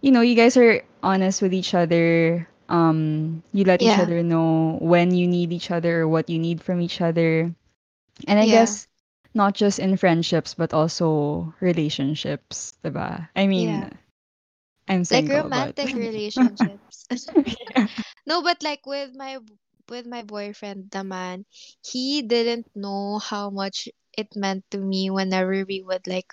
you 0.00 0.10
know, 0.12 0.20
you 0.20 0.34
guys 0.34 0.56
are 0.56 0.82
honest 1.02 1.42
with 1.42 1.54
each 1.54 1.74
other. 1.74 2.46
Um, 2.68 3.42
you 3.52 3.64
let 3.64 3.82
each 3.82 3.98
other 3.98 4.22
know 4.22 4.78
when 4.80 5.14
you 5.14 5.26
need 5.26 5.52
each 5.52 5.70
other 5.70 6.02
or 6.02 6.08
what 6.08 6.28
you 6.30 6.38
need 6.38 6.62
from 6.62 6.80
each 6.80 7.00
other. 7.00 7.52
And 8.26 8.38
I 8.38 8.46
Yeah. 8.46 8.48
guess 8.48 8.86
not 9.34 9.54
just 9.54 9.78
in 9.78 9.96
friendships 9.96 10.54
but 10.54 10.72
also 10.74 11.54
relationships, 11.60 12.74
diba? 12.84 13.28
I 13.36 13.46
mean, 13.46 13.68
Yeah. 13.68 13.90
I'm 14.90 15.04
Like 15.10 15.28
single, 15.30 15.50
romantic 15.50 15.94
but 15.94 15.94
relationships. 15.94 17.06
No, 18.26 18.42
but 18.42 18.62
like 18.62 18.86
with 18.86 19.14
my 19.16 19.38
with 19.88 20.06
my 20.06 20.22
boyfriend 20.22 20.90
naman, 20.90 21.44
he 21.84 22.22
didn't 22.22 22.68
know 22.74 23.18
how 23.18 23.50
much 23.50 23.88
it 24.16 24.28
meant 24.36 24.64
to 24.70 24.78
me 24.78 25.10
whenever 25.10 25.64
we 25.66 25.82
would 25.82 26.06
like 26.06 26.32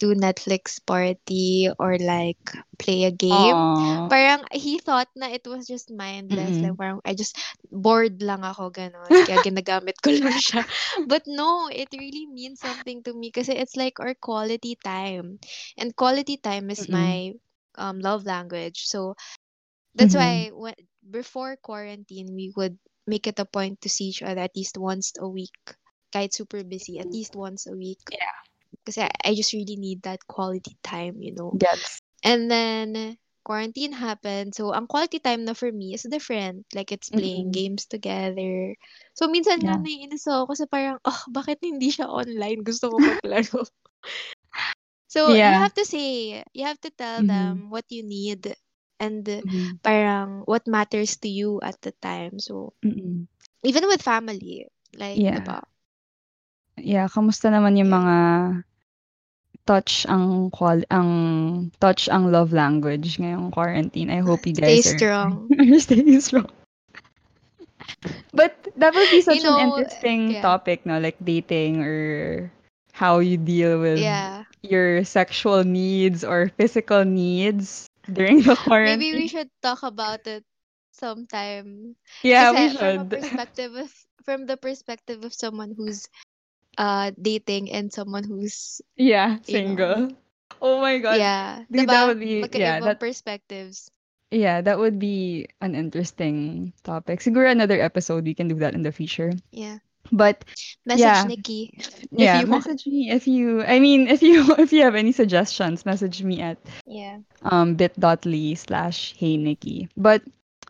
do 0.00 0.14
Netflix 0.14 0.78
party 0.84 1.68
or 1.78 1.98
like 1.98 2.40
play 2.78 3.04
a 3.04 3.12
game. 3.12 3.72
Parang 4.08 4.44
he 4.52 4.78
thought 4.78 5.08
na 5.16 5.28
it 5.32 5.46
was 5.46 5.66
just 5.66 5.90
mindless. 5.92 6.60
Like 6.62 6.74
Mm-mm. 6.74 6.78
parang 6.78 7.00
I 7.04 7.14
just 7.14 7.36
bored 7.70 8.22
lang 8.22 8.44
ako 8.44 8.70
ganon. 8.72 9.20
Kaya 9.24 9.38
ginagamit 9.42 9.98
ko 10.02 10.10
lang 10.14 10.36
siya. 10.38 10.62
But 11.06 11.24
no, 11.28 11.68
it 11.70 11.90
really 11.94 12.26
means 12.28 12.60
something 12.62 13.02
to 13.06 13.12
me 13.14 13.30
kasi 13.32 13.54
it's 13.56 13.76
like 13.76 13.98
our 14.00 14.14
quality 14.18 14.76
time. 14.82 15.38
And 15.78 15.94
quality 15.96 16.36
time 16.38 16.70
is 16.70 16.88
Mm-mm. 16.88 16.90
my 16.90 17.34
um 17.78 18.00
love 18.00 18.24
language. 18.26 18.84
So 18.86 19.14
that's 19.94 20.14
Mhm. 20.14 20.20
why 20.20 20.50
when 20.52 20.74
before 21.08 21.56
quarantine 21.56 22.34
we 22.34 22.52
would 22.56 22.78
make 23.06 23.26
it 23.26 23.38
a 23.38 23.44
point 23.46 23.80
to 23.82 23.88
see 23.88 24.06
each 24.12 24.22
other 24.22 24.40
at 24.42 24.56
least 24.56 24.78
once 24.78 25.12
a 25.18 25.28
week. 25.28 25.56
Kahit 26.12 26.32
super 26.34 26.62
busy, 26.64 26.98
at 26.98 27.12
least 27.12 27.36
once 27.36 27.66
a 27.66 27.74
week. 27.76 28.00
Yeah. 28.10 28.36
Kasi 28.86 29.02
I, 29.02 29.10
I 29.24 29.34
just 29.34 29.52
really 29.52 29.76
need 29.76 30.02
that 30.02 30.26
quality 30.26 30.76
time, 30.82 31.20
you 31.22 31.34
know. 31.34 31.58
Gets. 31.58 32.00
And 32.24 32.50
then 32.50 33.18
quarantine 33.44 33.92
happened. 33.92 34.54
So 34.54 34.72
ang 34.74 34.86
quality 34.86 35.18
time 35.20 35.44
na 35.44 35.54
for 35.54 35.70
me 35.70 35.94
is 35.94 36.02
different. 36.08 36.66
Like 36.74 36.92
it's 36.92 37.10
playing 37.10 37.50
Mm-mm. 37.50 37.52
games 37.52 37.86
together. 37.86 38.74
So 39.14 39.28
minsan 39.28 39.62
nga 39.64 39.76
Yeah. 39.76 39.82
naiinis 39.82 40.26
ako 40.26 40.52
kasi 40.54 40.64
parang, 40.68 40.98
oh, 41.04 41.20
bakit 41.32 41.58
hindi 41.62 41.90
siya 41.92 42.08
online? 42.10 42.62
Gusto 42.66 42.90
ko 42.92 42.96
maglaro. 43.02 43.64
so 45.08 45.34
you 45.34 45.54
Yeah. 45.54 45.64
have 45.64 45.74
to 45.74 45.84
say, 45.84 46.42
you 46.52 46.64
have 46.64 46.80
to 46.82 46.90
tell 46.90 47.22
Mhm. 47.22 47.24
them 47.24 47.70
what 47.70 47.84
you 47.90 48.02
need 48.02 48.54
and 49.00 49.44
Mhm. 49.44 49.78
parang 49.82 50.42
what 50.46 50.66
matters 50.66 51.16
to 51.18 51.28
you 51.28 51.60
at 51.62 51.80
the 51.82 51.92
time. 52.02 52.38
So 52.38 52.74
Mm-mm. 52.84 53.26
even 53.64 53.86
with 53.88 54.02
family, 54.02 54.66
like, 54.94 55.22
Yeah. 55.22 55.38
diba? 55.38 55.60
Yeah, 56.78 57.06
kamusta 57.10 57.48
naman 57.50 57.76
yung 57.80 57.90
mga 57.92 58.16
touch 59.68 59.92
ang 60.14 60.50
qual 60.56 60.80
ang 60.98 61.10
touch 61.82 62.02
ang 62.14 62.24
love 62.34 62.52
language 62.52 63.18
ngayong 63.20 63.50
quarantine. 63.56 64.10
I 64.10 64.20
hope 64.28 64.46
you 64.46 64.54
Stay 64.54 64.64
guys 64.64 64.86
are 64.86 65.00
strong. 65.00 65.52
are 65.60 65.80
staying 65.80 66.20
strong. 66.20 66.48
But 68.32 68.54
that 68.76 68.94
would 68.94 69.10
be 69.10 69.20
such 69.20 69.38
You 69.38 69.42
know, 69.42 69.56
an 69.56 69.56
interesting 69.58 70.36
yeah. 70.36 70.42
topic, 70.42 70.84
no? 70.86 70.98
Like 70.98 71.16
dating 71.22 71.82
or 71.82 72.50
how 72.92 73.18
you 73.18 73.36
deal 73.36 73.80
with 73.80 74.06
Yeah. 74.06 74.44
Your 74.70 75.04
sexual 75.04 75.64
needs 75.64 76.24
or 76.24 76.50
physical 76.56 77.04
needs 77.04 77.86
during 78.10 78.42
the 78.42 78.56
quarantine. 78.56 78.98
Maybe 79.00 79.14
we 79.14 79.28
should 79.28 79.50
talk 79.62 79.82
about 79.82 80.26
it 80.26 80.44
sometime. 80.92 81.96
yeah, 82.22 82.52
we 82.52 82.68
Kasi 82.68 82.78
from 82.78 83.08
perspective 83.08 83.72
of 83.74 83.90
from 84.24 84.46
the 84.46 84.56
perspective 84.56 85.24
of 85.24 85.32
someone 85.32 85.74
who's 85.76 86.08
uh 86.78 87.10
dating 87.20 87.70
and 87.72 87.92
someone 87.92 88.24
who's 88.24 88.80
yeah, 88.96 89.38
you 89.46 89.62
know 89.62 89.76
single. 89.76 89.96
Oh 90.60 90.80
my 90.80 90.98
god. 90.98 91.18
yeah, 91.18 91.64
Dude, 91.70 91.88
that 91.88 92.06
would 92.06 92.20
be 92.20 92.40
yeah, 92.54 92.80
that 92.80 93.00
perspectives. 93.00 93.90
Yeah, 94.30 94.60
that 94.60 94.78
would 94.78 94.98
be 94.98 95.46
an 95.60 95.74
interesting 95.74 96.72
topic. 96.82 97.20
Siguro 97.20 97.50
another 97.50 97.80
episode 97.80 98.24
we 98.24 98.34
can 98.34 98.48
do 98.48 98.56
that 98.58 98.74
in 98.74 98.82
the 98.82 98.92
future. 98.92 99.32
Yeah. 99.52 99.78
But 100.12 100.44
Message 100.86 101.00
yeah, 101.00 101.24
Nikki 101.24 101.72
if 102.16 102.34
yeah, 102.34 102.34
you 102.34 102.46
want. 102.46 102.66
message 102.66 102.86
me 102.86 103.10
if 103.10 103.26
you 103.26 103.62
I 103.62 103.78
mean 103.80 104.08
if 104.08 104.22
you 104.22 104.54
if 104.58 104.72
you 104.72 104.82
have 104.82 104.94
any 104.94 105.12
suggestions, 105.12 105.84
message 105.86 106.22
me 106.22 106.40
at 106.40 106.58
Yeah. 106.86 107.18
um 107.42 107.74
bit.ly 107.74 108.54
slash 108.54 109.14
hey 109.18 109.36
Nikki. 109.36 109.88
But 109.96 110.22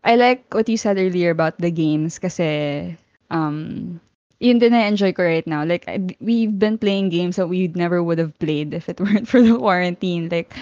I 0.05 0.17
like 0.17 0.53
what 0.55 0.69
you 0.69 0.77
said 0.77 0.99
earlier 0.99 1.31
about 1.31 1.59
the 1.59 1.71
games 1.71 2.19
kasi 2.19 2.97
um 3.31 4.01
yun 4.41 4.59
din 4.59 4.73
na-enjoy 4.73 5.13
ko 5.13 5.23
right 5.25 5.47
now. 5.47 5.65
Like, 5.65 5.89
I- 5.89 6.17
we've 6.21 6.53
been 6.59 6.77
playing 6.79 7.09
games 7.09 7.37
that 7.37 7.49
we 7.49 7.69
never 7.73 8.03
would 8.03 8.19
have 8.19 8.37
played 8.39 8.75
if 8.75 8.89
it 8.89 9.01
weren't 9.03 9.29
for 9.29 9.41
the 9.43 9.57
quarantine. 9.57 10.29
Like, 10.29 10.53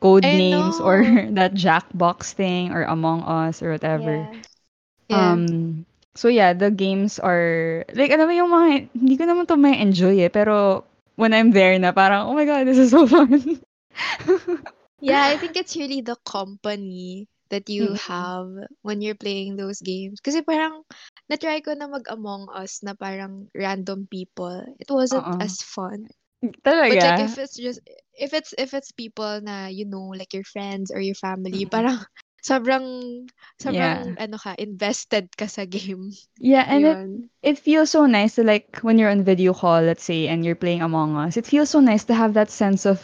code 0.00 0.26
I 0.26 0.32
names 0.32 0.80
or 0.80 1.02
that 1.38 1.54
Jackbox 1.54 2.32
thing 2.34 2.72
or 2.72 2.82
Among 2.84 3.22
Us 3.22 3.62
or 3.62 3.70
whatever. 3.70 4.28
Yeah. 4.28 4.42
Yeah. 5.08 5.32
Um, 5.32 5.84
So 6.14 6.28
yeah, 6.28 6.52
the 6.52 6.70
games 6.70 7.18
are 7.18 7.84
like 7.94 8.10
alam 8.12 8.28
mo 8.28 8.34
yung 8.34 8.52
mga 8.52 8.68
hindi 8.96 9.14
ko 9.16 9.24
naman 9.24 9.46
to 9.48 9.56
may 9.56 9.80
enjoy 9.80 10.20
eh, 10.24 10.30
pero 10.32 10.84
when 11.16 11.32
I'm 11.32 11.50
there 11.52 11.76
na 11.78 11.92
parang 11.92 12.28
oh 12.28 12.34
my 12.36 12.44
god, 12.44 12.66
this 12.68 12.78
is 12.78 12.90
so 12.92 13.06
fun. 13.12 13.60
yeah, 15.00 15.24
I 15.24 15.36
think 15.38 15.56
it's 15.56 15.76
really 15.76 16.00
the 16.02 16.16
company 16.26 17.28
that 17.50 17.68
you 17.68 17.94
Mm. 17.94 17.94
have 17.94 18.48
when 18.82 19.00
you're 19.02 19.18
playing 19.18 19.56
those 19.56 19.80
games. 19.80 20.20
Kasi 20.20 20.42
parang 20.42 20.82
na-try 21.28 21.60
ko 21.60 21.74
na 21.74 21.86
mag 21.88 22.06
Among 22.10 22.48
Us 22.54 22.80
na 22.82 22.94
parang 22.94 23.48
random 23.54 24.06
people. 24.10 24.62
It 24.80 24.90
wasn't 24.90 25.28
Oo. 25.28 25.38
as 25.40 25.60
fun. 25.62 26.08
But 26.88 27.02
like 27.02 27.14
Talaga? 27.14 27.14
if 27.18 27.38
it's 27.38 27.56
just 27.56 27.80
if 28.14 28.32
it's 28.34 28.52
if 28.58 28.74
it's 28.74 28.92
people 28.92 29.40
na 29.42 29.66
you 29.68 29.84
know 29.86 30.12
like 30.14 30.32
your 30.34 30.44
friends 30.46 30.90
or 30.92 31.00
your 31.00 31.16
family, 31.18 31.64
Mm. 31.64 31.70
parang 31.70 31.98
sobrang 32.42 33.26
Yeah. 33.66 34.04
sobrang 34.04 34.18
ano 34.18 34.36
ka 34.38 34.54
invested 34.58 35.30
ka 35.36 35.46
sa 35.46 35.64
game. 35.64 36.12
Yeah, 36.38 36.64
and 36.68 36.86
it 36.86 36.98
Yun. 36.98 37.30
it 37.42 37.58
feels 37.58 37.90
so 37.90 38.06
nice 38.06 38.36
to 38.36 38.44
like 38.44 38.78
when 38.82 38.98
you're 38.98 39.10
on 39.10 39.22
video 39.24 39.54
call, 39.54 39.82
let's 39.82 40.04
say, 40.04 40.28
and 40.28 40.44
you're 40.44 40.58
playing 40.58 40.82
Among 40.82 41.16
Us. 41.16 41.36
It 41.36 41.46
feels 41.46 41.70
so 41.70 41.80
nice 41.80 42.04
to 42.06 42.14
have 42.14 42.34
that 42.34 42.50
sense 42.50 42.86
of 42.86 43.00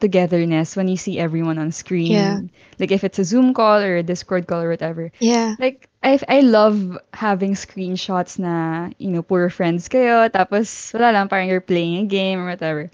togetherness 0.00 0.76
when 0.76 0.88
you 0.88 0.96
see 0.96 1.18
everyone 1.18 1.58
on 1.58 1.72
screen. 1.72 2.12
Yeah. 2.12 2.40
Like 2.78 2.90
if 2.92 3.04
it's 3.04 3.18
a 3.18 3.24
Zoom 3.24 3.54
call 3.54 3.80
or 3.82 3.96
a 3.96 4.02
Discord 4.02 4.46
call 4.46 4.62
or 4.62 4.68
whatever. 4.70 5.10
Yeah. 5.20 5.56
Like 5.58 5.88
I 6.02 6.18
I 6.28 6.40
love 6.40 6.98
having 7.14 7.54
screenshots 7.54 8.38
na, 8.38 8.90
you 8.98 9.10
know, 9.10 9.22
puro 9.22 9.50
friends 9.50 9.88
kayo 9.88 10.28
tapos 10.30 10.92
wala 10.94 11.12
lang 11.12 11.28
parang 11.28 11.48
you're 11.48 11.64
playing 11.64 12.04
a 12.04 12.06
game 12.08 12.40
or 12.40 12.46
whatever. 12.50 12.90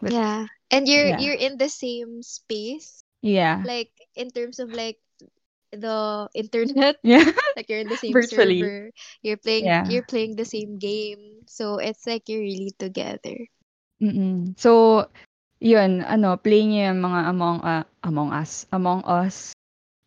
But 0.00 0.12
Yeah. 0.12 0.46
And 0.70 0.88
you're 0.88 1.12
yeah. 1.12 1.18
you're 1.18 1.38
in 1.38 1.58
the 1.58 1.68
same 1.68 2.22
space 2.22 3.02
Yeah. 3.20 3.62
like 3.64 3.92
in 4.16 4.30
terms 4.32 4.58
of 4.58 4.72
like 4.72 4.96
the 5.70 6.26
internet 6.34 6.98
Yeah. 7.06 7.22
like 7.56 7.68
you're 7.70 7.78
in 7.84 7.88
the 7.92 8.00
same 8.00 8.12
Virtually. 8.12 8.58
server 8.60 8.90
you're 9.22 9.38
playing 9.38 9.64
Yeah. 9.70 9.86
you're 9.86 10.06
playing 10.08 10.34
the 10.34 10.48
same 10.48 10.78
game 10.82 11.44
so 11.46 11.78
it's 11.78 12.06
like 12.08 12.26
you're 12.28 12.42
really 12.42 12.72
together 12.78 13.36
Mm. 14.00 14.56
So, 14.56 15.04
yun, 15.60 16.00
ano, 16.08 16.40
play 16.40 16.64
niyo 16.64 16.88
yung 16.88 17.04
mga 17.04 17.20
Among 17.28 17.60
uh, 17.60 17.84
Among 18.00 18.32
Us, 18.32 18.64
Among 18.72 19.04
Us. 19.04 19.52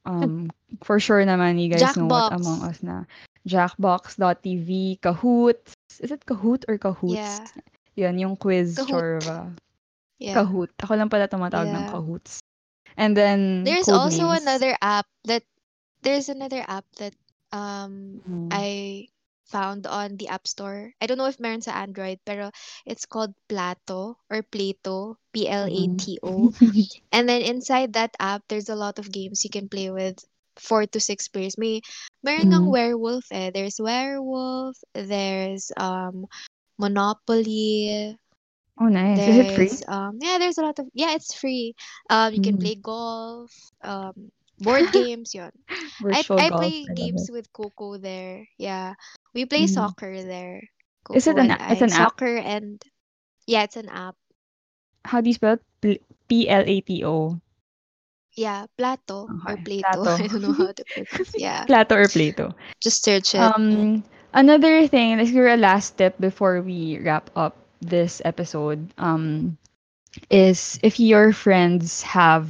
Um, 0.02 0.50
for 0.84 0.98
sure 0.98 1.22
naman 1.22 1.62
you 1.62 1.70
guys 1.70 1.94
know 1.94 2.10
what 2.10 2.34
Among 2.34 2.58
Jackbox 2.66 2.70
Us 2.74 2.80
na. 2.82 2.98
Jackbox.tv, 3.46 4.98
Kahoot. 4.98 5.62
Is 6.02 6.10
it 6.10 6.26
Kahoot 6.26 6.66
or 6.68 6.82
Kahoots? 6.82 7.14
yeah 7.22 7.46
Yun, 7.94 8.18
yung 8.18 8.34
quiz 8.36 8.82
Kahoot 8.82 8.90
chorba. 9.22 9.54
yeah 10.18 10.34
Kahoot. 10.42 10.74
Ako 10.82 10.98
lang 10.98 11.14
pala 11.14 11.30
tumatawag 11.30 11.70
ng 11.70 11.86
yeah 11.86 11.94
Kahoots. 11.94 12.42
And 12.98 13.16
then, 13.18 13.78
there's 13.78 13.92
also 13.92 14.30
names. 14.30 14.32
another 14.32 14.76
app 14.82 15.08
that 15.26 15.44
there's 16.02 16.30
another 16.30 16.64
app 16.68 16.86
that 17.00 17.14
um 17.52 18.22
Mm. 18.28 18.50
I 18.52 19.08
found 19.46 19.86
on 19.88 20.18
the 20.18 20.28
App 20.30 20.48
Store. 20.48 20.94
I 21.02 21.06
don't 21.08 21.18
know 21.18 21.28
if 21.30 21.40
meron 21.40 21.62
sa 21.62 21.74
Android, 21.78 22.20
pero 22.26 22.52
it's 22.86 23.06
called 23.06 23.34
Plato 23.50 24.18
or 24.30 24.42
Plato, 24.44 25.18
P 25.34 25.48
L 25.48 25.68
A 25.70 25.88
T 25.98 26.20
O. 26.24 26.52
Mm. 26.52 26.90
And 27.12 27.28
then 27.30 27.42
inside 27.42 27.94
that 27.94 28.16
app, 28.20 28.44
there's 28.50 28.70
a 28.70 28.76
lot 28.80 29.00
of 29.00 29.12
games 29.12 29.44
you 29.44 29.50
can 29.50 29.70
play 29.70 29.90
with 29.92 30.18
four 30.58 30.86
to 30.88 31.00
six 31.00 31.28
players. 31.30 31.58
May 31.58 31.82
meron 32.24 32.52
ng 32.54 32.68
Mm. 32.68 32.72
werewolf 32.72 33.26
eh. 33.32 33.52
There's 33.54 33.80
werewolf, 33.80 34.78
there's 34.94 35.72
um 35.78 36.26
Monopoly, 36.80 38.18
Oh, 38.80 38.88
nice. 38.88 39.28
Is 39.28 39.38
it 39.38 39.52
free? 39.52 39.72
there's 39.72 39.84
um 39.88 40.20
yeah, 40.22 40.38
there's 40.40 40.58
a 40.58 40.62
lot 40.64 40.80
of 40.80 40.88
yeah, 40.94 41.14
it's 41.14 41.34
free. 41.34 41.76
Um 42.10 42.34
you 42.34 42.42
can 42.42 42.58
Mm. 42.58 42.60
play 42.60 42.76
golf, 42.76 43.52
um 43.82 44.32
board 44.60 44.92
games, 44.92 45.34
yun. 45.34 45.52
I 46.12 46.24
Virtual 46.24 46.38
I 46.38 46.50
golf. 46.50 46.52
play 46.52 46.88
I 46.90 46.94
love 46.94 47.12
games 47.12 47.28
it. 47.28 47.30
with 47.32 47.52
Coco 47.54 47.98
there. 47.98 48.48
Yeah. 48.58 48.96
We 49.34 49.46
play 49.46 49.66
Mm. 49.66 49.68
soccer 49.68 50.22
there. 50.24 50.62
Is 51.14 51.28
it 51.28 51.38
Coco 51.38 51.38
an 51.38 51.50
and 51.50 51.52
a- 51.52 51.62
it's 51.70 51.82
I. 51.82 51.84
an 51.84 51.94
app? 51.94 52.14
Soccer 52.18 52.38
and 52.38 52.82
yeah, 53.48 53.64
it's 53.64 53.78
an 53.78 53.90
app. 53.90 54.16
How 55.06 55.22
do 55.22 55.30
you 55.30 55.34
spell 55.34 55.60
it? 55.84 56.02
P-L-A-T-O. 56.28 57.40
Yeah, 58.36 58.66
Plato 58.78 59.34
or 59.46 59.58
Okay. 59.58 59.66
Plato. 59.66 60.04
Plato. 60.04 60.18
I 60.20 60.28
don't 60.28 60.42
know 60.42 60.54
how 60.54 60.72
to 60.72 60.86
pronounce. 60.86 61.34
Yeah. 61.38 61.68
Plato 61.68 61.96
or 61.96 62.08
Plato. 62.08 62.54
Just 62.82 63.04
search 63.04 63.36
it. 63.36 63.56
Um, 63.56 64.04
another 64.34 64.88
thing, 64.88 65.18
like 65.18 65.32
your 65.32 65.56
last 65.58 65.98
tip 65.98 66.20
before 66.20 66.62
we 66.62 67.00
wrap 67.00 67.30
up 67.36 67.56
this 67.86 68.22
episode, 68.26 68.90
um, 68.98 69.58
is 70.30 70.80
if 70.84 71.00
your 71.00 71.32
friends 71.34 72.02
have, 72.04 72.50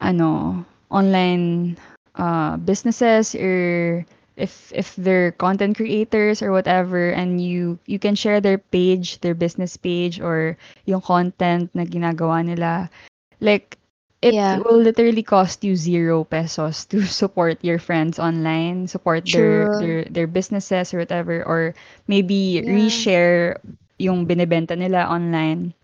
ano, 0.00 0.64
online 0.90 1.76
uh 2.16 2.56
businesses 2.58 3.34
or 3.34 4.04
if 4.36 4.72
if 4.74 4.94
they're 4.96 5.32
content 5.32 5.76
creators 5.76 6.42
or 6.42 6.50
whatever 6.52 7.10
and 7.10 7.40
you 7.40 7.78
you 7.86 7.98
can 7.98 8.14
share 8.14 8.40
their 8.40 8.58
page, 8.58 9.20
their 9.20 9.34
business 9.34 9.76
page 9.76 10.20
or 10.20 10.56
yung 10.86 11.00
content 11.02 11.70
na 11.74 11.84
ginagawa 11.84 12.44
nila, 12.44 12.90
like 13.40 13.78
it 14.22 14.40
Yeah. 14.40 14.60
will 14.64 14.78
literally 14.78 15.22
cost 15.22 15.64
you 15.64 15.76
zero 15.76 16.24
pesos 16.24 16.84
to 16.86 17.02
support 17.22 17.62
your 17.64 17.78
friends 17.78 18.18
online, 18.18 18.86
support 18.88 19.30
their 19.30 19.68
their 19.74 20.04
their 20.06 20.26
businesses 20.26 20.92
or 20.94 20.98
whatever, 20.98 21.42
or 21.44 21.74
maybe 22.08 22.62
Yeah. 22.62 22.66
reshare 22.66 23.58
yung 23.98 24.26
binibenta 24.26 24.76
nila 24.76 25.08
online, 25.08 25.74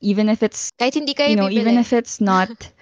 even 0.00 0.28
if 0.28 0.42
it's 0.42 0.70
Kahit 0.78 0.94
hindi 0.98 1.14
kayo 1.14 1.30
you 1.30 1.36
know 1.36 1.48
even 1.50 1.78
if 1.78 1.92
it's 1.92 2.20
not 2.20 2.50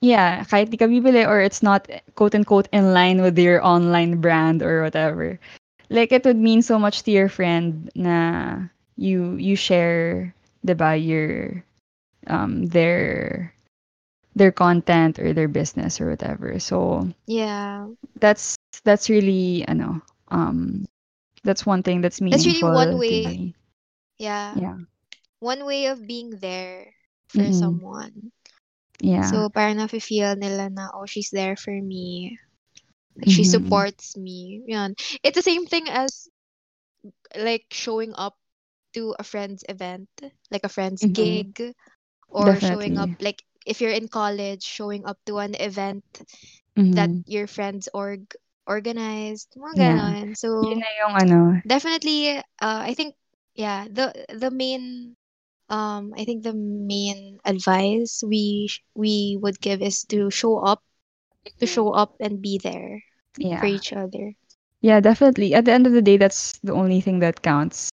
yeah 0.00 0.44
kahit 0.44 0.70
di 0.70 0.76
ka 0.76 0.86
bibili 0.86 1.24
or 1.26 1.40
it's 1.40 1.62
not 1.62 1.88
quote 2.14 2.34
unquote 2.34 2.68
in 2.72 2.92
line 2.92 3.20
with 3.22 3.38
your 3.38 3.62
online 3.64 4.20
brand 4.20 4.62
or 4.62 4.82
whatever. 4.82 5.38
Like 5.90 6.12
it 6.12 6.24
would 6.24 6.36
mean 6.38 6.62
so 6.62 6.78
much 6.78 7.02
to 7.04 7.10
your 7.10 7.28
friend 7.28 7.90
na 7.94 8.68
you 8.96 9.36
you 9.36 9.56
share 9.56 10.34
diba 10.66 10.96
your 10.98 11.62
um 12.26 12.66
their 12.66 13.52
their 14.34 14.52
content 14.52 15.18
or 15.18 15.32
their 15.32 15.48
business 15.48 16.00
or 16.00 16.10
whatever. 16.10 16.58
So 16.58 17.08
Yeah. 17.26 17.88
that's 18.20 18.56
that's 18.84 19.08
really 19.10 19.64
ano 19.68 20.00
um 20.30 20.84
that's 21.46 21.66
one 21.66 21.82
thing 21.82 22.02
that's 22.02 22.20
That's 22.30 22.46
really 22.46 22.62
meaningful 22.62 22.70
one 22.70 22.98
to 23.06 23.14
way. 23.14 23.38
me 23.38 23.54
Yeah. 24.18 24.60
yeah 24.60 24.76
One 25.40 25.64
way 25.66 25.86
of 25.86 26.06
being 26.06 26.30
there 26.40 26.94
for 27.28 27.50
Mm-mm. 27.50 27.52
someone. 27.52 28.32
yeah 29.00 29.32
So 29.32 29.48
parang 29.50 29.76
nafe-feel 29.78 30.36
nila 30.36 30.68
na, 30.70 30.90
oh, 30.94 31.06
she's 31.06 31.30
there 31.30 31.56
for 31.56 31.72
me. 31.72 32.38
Like 33.16 33.30
she 33.30 33.44
Mhm. 33.44 33.44
supports 33.44 34.16
me. 34.16 34.62
Yan. 34.66 34.94
It's 35.22 35.36
the 35.36 35.42
same 35.46 35.66
thing 35.66 35.88
as 35.88 36.28
like 37.36 37.66
showing 37.72 38.14
up 38.16 38.36
to 38.94 39.14
a 39.18 39.24
friend's 39.24 39.64
event, 39.68 40.08
like 40.50 40.64
a 40.64 40.68
friend's 40.72 41.04
Mhm. 41.04 41.06
gig, 41.06 41.60
or 42.28 42.60
showing 42.60 42.96
up 42.98 43.10
definitely 43.10 43.20
like 43.20 43.42
if 43.66 43.80
you're 43.80 43.92
in 43.94 44.08
college, 44.08 44.62
showing 44.62 45.06
up 45.06 45.18
to 45.26 45.38
an 45.38 45.54
event 45.56 46.04
that 46.92 47.10
Mhm. 47.10 47.24
your 47.26 47.46
friends 47.46 47.88
org 47.94 48.34
organized, 48.66 49.54
mga 49.56 49.74
Yeah. 49.74 49.96
ganon. 49.96 50.36
Yun 50.64 50.78
So 50.78 50.82
na 50.82 50.88
yung 51.00 51.14
ano. 51.22 51.40
definitely, 51.66 52.38
uh, 52.38 52.82
I 52.84 52.94
think 52.94 53.16
yeah, 53.54 53.86
the 53.90 54.12
the 54.30 54.50
main 54.50 55.16
um 55.68 56.12
I 56.16 56.24
think 56.24 56.42
the 56.44 56.54
main 56.54 57.38
advice 57.44 58.22
we 58.26 58.68
we 58.94 59.38
would 59.40 59.60
give 59.60 59.82
is 59.82 60.04
to 60.14 60.30
show 60.30 60.58
up, 60.60 60.82
to 61.60 61.66
show 61.66 61.90
up 61.92 62.16
and 62.20 62.42
be 62.42 62.58
there 62.62 63.02
for 63.58 63.66
each 63.66 63.92
other. 63.92 64.34
Yeah, 64.80 65.00
definitely. 65.00 65.54
At 65.54 65.64
the 65.64 65.72
end 65.72 65.86
of 65.86 65.92
the 65.92 66.02
day, 66.02 66.16
that's 66.16 66.58
the 66.62 66.72
only 66.72 67.00
thing 67.00 67.18
that 67.20 67.42
counts. 67.42 67.90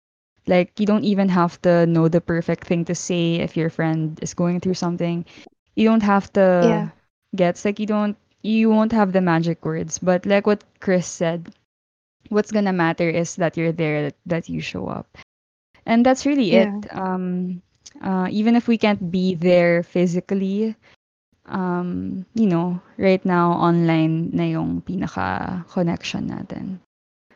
Like, 0.47 0.79
you 0.79 0.85
don't 0.85 1.03
even 1.05 1.29
have 1.29 1.61
to 1.61 1.85
know 1.85 2.07
the 2.07 2.21
perfect 2.21 2.67
thing 2.67 2.85
to 2.85 2.95
say 2.95 3.35
if 3.35 3.55
your 3.55 3.69
friend 3.69 4.19
is 4.21 4.33
going 4.33 4.59
through 4.59 4.75
something. 4.75 5.25
You 5.75 5.85
don't 5.87 6.03
have 6.03 6.31
to 6.33 6.45
Yeah. 6.59 6.91
get 7.35 7.63
like 7.65 7.79
you 7.79 7.85
don't 7.87 8.17
you 8.41 8.69
won't 8.69 8.91
have 8.91 9.11
the 9.13 9.21
magic 9.21 9.63
words. 9.65 9.99
But 9.99 10.25
like 10.25 10.45
what 10.47 10.63
Chris 10.79 11.07
said, 11.07 11.53
what's 12.29 12.51
gonna 12.51 12.73
matter 12.73 13.09
is 13.09 13.35
that 13.37 13.57
you're 13.57 13.71
there, 13.73 14.03
that, 14.09 14.15
that 14.25 14.49
you 14.49 14.61
show 14.61 14.87
up. 14.87 15.07
And 15.85 16.05
that's 16.05 16.25
really 16.25 16.53
Yeah. 16.53 16.67
it. 16.67 16.71
Um 16.91 17.61
uh 18.01 18.27
even 18.31 18.55
if 18.55 18.67
we 18.67 18.77
can't 18.77 19.11
be 19.11 19.35
there 19.35 19.83
physically, 19.83 20.75
um, 21.45 22.25
you 22.33 22.47
know, 22.47 22.81
right 22.97 23.23
now 23.25 23.53
online 23.53 24.31
na 24.33 24.43
yung 24.43 24.81
pinaka 24.81 25.63
connection 25.69 26.29
natin. 26.29 26.79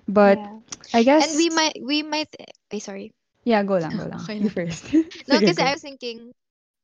But 0.07 0.39
Yeah. 0.39 0.61
I 0.93 1.03
guess 1.03 1.27
And 1.27 1.35
we 1.35 1.49
might 1.49 1.77
we 1.83 2.03
might 2.03 2.29
ay 2.71 2.79
sorry. 2.79 3.11
yeah, 3.43 3.63
go 3.63 3.75
lang, 3.77 3.97
go 3.97 4.05
lang. 4.07 4.29
Okay 4.29 4.39
You 4.39 4.49
first. 4.49 4.85
No, 5.27 5.39
because. 5.39 5.59
I 5.59 5.71
was 5.73 5.81
thinking 5.81 6.33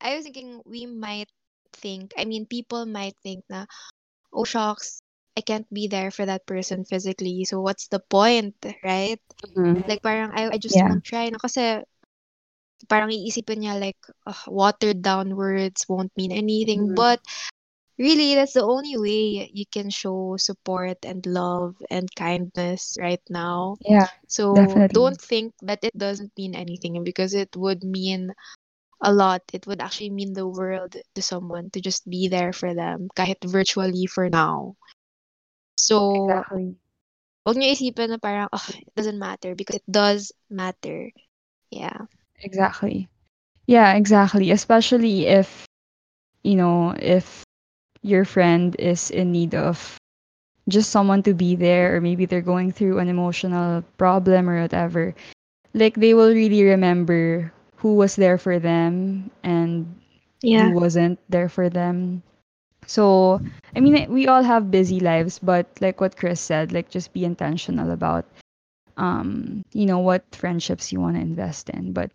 I 0.01 0.15
was 0.15 0.23
thinking 0.25 0.61
we 0.65 0.85
might 0.85 1.29
think, 1.73 2.13
I 2.17 2.25
mean 2.25 2.45
people 2.45 2.85
might 2.85 3.15
think 3.23 3.43
na 3.49 3.65
oh 4.33 4.43
shucks, 4.45 5.01
I 5.37 5.41
can't 5.41 5.67
be 5.73 5.87
there 5.87 6.11
for 6.11 6.25
that 6.25 6.45
person 6.45 6.85
physically. 6.85 7.45
So 7.45 7.61
what's 7.61 7.87
the 7.87 7.99
point, 7.99 8.55
right? 8.83 9.19
Mhm. 9.55 9.83
Like 9.87 10.01
parang 10.03 10.31
I, 10.33 10.49
I 10.53 10.57
just 10.57 10.75
Yeah. 10.75 10.89
won't 10.89 11.03
try. 11.03 11.29
No? 11.29 11.37
Kasi 11.39 11.83
parang 12.89 13.09
iisipin 13.13 13.61
niya 13.61 13.75
like 13.79 13.99
ugh, 14.25 14.43
watered 14.49 15.01
down 15.01 15.35
words 15.37 15.85
won't 15.89 16.11
mean 16.17 16.31
anything. 16.31 16.81
Mhm. 16.81 16.95
But 16.95 17.19
really 17.97 18.35
that's 18.35 18.53
the 18.53 18.65
only 18.65 18.97
way 18.97 19.49
you 19.53 19.65
can 19.69 19.89
show 19.89 20.35
support 20.37 20.97
and 21.05 21.25
love 21.25 21.75
and 21.89 22.07
kindness 22.15 22.97
right 22.99 23.23
now. 23.29 23.77
Yeah, 23.81 24.07
So 24.27 24.53
definitely. 24.55 24.89
don't 24.91 25.19
think 25.21 25.53
that 25.61 25.83
it 25.83 25.95
doesn't 25.97 26.31
mean 26.37 26.55
anything 26.55 27.03
because 27.03 27.33
it 27.33 27.55
would 27.55 27.83
mean 27.83 28.33
a 29.01 29.11
lot. 29.13 29.41
It 29.53 29.67
would 29.67 29.81
actually 29.81 30.09
mean 30.11 30.33
the 30.33 30.47
world 30.47 30.95
to 31.15 31.21
someone 31.21 31.69
to 31.71 31.81
just 31.81 32.09
be 32.09 32.27
there 32.27 32.53
for 32.53 32.73
them 32.73 33.09
kahit 33.15 33.43
virtually 33.45 34.05
for 34.07 34.29
now. 34.29 34.75
So, 35.75 35.97
Exactly. 36.15 36.75
huwag 37.45 37.55
niyo 37.57 37.71
isipin 37.73 38.09
na 38.09 38.17
parang, 38.21 38.49
oh, 38.53 38.67
it 38.77 38.93
doesn't 38.95 39.19
matter 39.19 39.55
because 39.55 39.77
it 39.81 39.87
does 39.89 40.31
matter. 40.49 41.11
Yeah. 41.71 42.05
Exactly. 42.41 43.07
Yeah, 43.67 43.93
exactly. 43.93 44.51
Especially 44.51 45.27
if, 45.27 45.65
you 46.43 46.55
know, 46.55 46.95
if 46.97 47.43
your 48.01 48.25
friend 48.25 48.75
is 48.79 49.09
in 49.11 49.31
need 49.31 49.55
of 49.55 49.97
just 50.67 50.89
someone 50.91 51.23
to 51.23 51.33
be 51.33 51.55
there, 51.55 51.95
or 51.95 52.01
maybe 52.01 52.25
they're 52.25 52.41
going 52.41 52.71
through 52.71 52.99
an 52.99 53.07
emotional 53.07 53.83
problem 53.97 54.49
or 54.49 54.61
whatever, 54.61 55.15
like 55.73 55.95
they 55.95 56.13
will 56.13 56.33
really 56.33 56.63
remember 56.63 57.51
who 57.81 57.95
was 57.95 58.15
there 58.15 58.37
for 58.37 58.59
them 58.59 59.29
and 59.43 59.85
Yeah. 60.41 60.61
who 60.61 60.71
wasn't 60.71 61.19
there 61.29 61.49
for 61.49 61.69
them. 61.69 62.23
So, 62.87 63.41
I 63.75 63.79
mean, 63.81 64.11
we 64.11 64.27
all 64.27 64.43
have 64.43 64.71
busy 64.71 64.99
lives, 64.99 65.39
but 65.39 65.67
like 65.81 65.99
what 66.01 66.17
Chris 66.17 66.39
said, 66.41 66.71
like 66.73 66.89
just 66.89 67.13
be 67.13 67.25
intentional 67.25 67.91
about, 67.91 68.25
um, 68.97 69.63
you 69.73 69.85
know, 69.85 69.99
what 69.99 70.23
friendships 70.35 70.91
you 70.91 70.99
want 70.99 71.15
to 71.15 71.21
invest 71.21 71.69
in. 71.69 71.93
But 71.93 72.11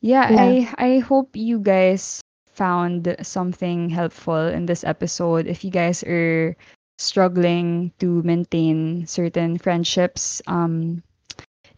yeah, 0.00 0.28
Yeah. 0.28 0.36
I 0.36 0.68
I 0.78 0.98
hope 1.00 1.36
you 1.36 1.58
guys 1.60 2.20
found 2.48 3.16
something 3.22 3.90
helpful 3.90 4.48
in 4.48 4.66
this 4.66 4.84
episode. 4.84 5.46
If 5.46 5.64
you 5.64 5.70
guys 5.70 6.02
are 6.04 6.56
struggling 6.98 7.92
to 8.00 8.22
maintain 8.22 9.06
certain 9.06 9.58
friendships, 9.58 10.42
um, 10.46 11.02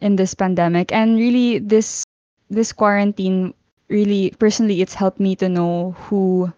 in 0.01 0.15
this 0.15 0.33
pandemic, 0.33 0.91
and 0.91 1.15
really 1.17 1.59
this 1.59 2.03
this 2.49 2.71
quarantine 2.73 3.53
really 3.89 4.31
personally 4.39 4.81
it's 4.81 4.93
helped 4.95 5.19
me 5.19 5.35
to 5.35 5.49
know 5.49 5.91
who 6.07 6.51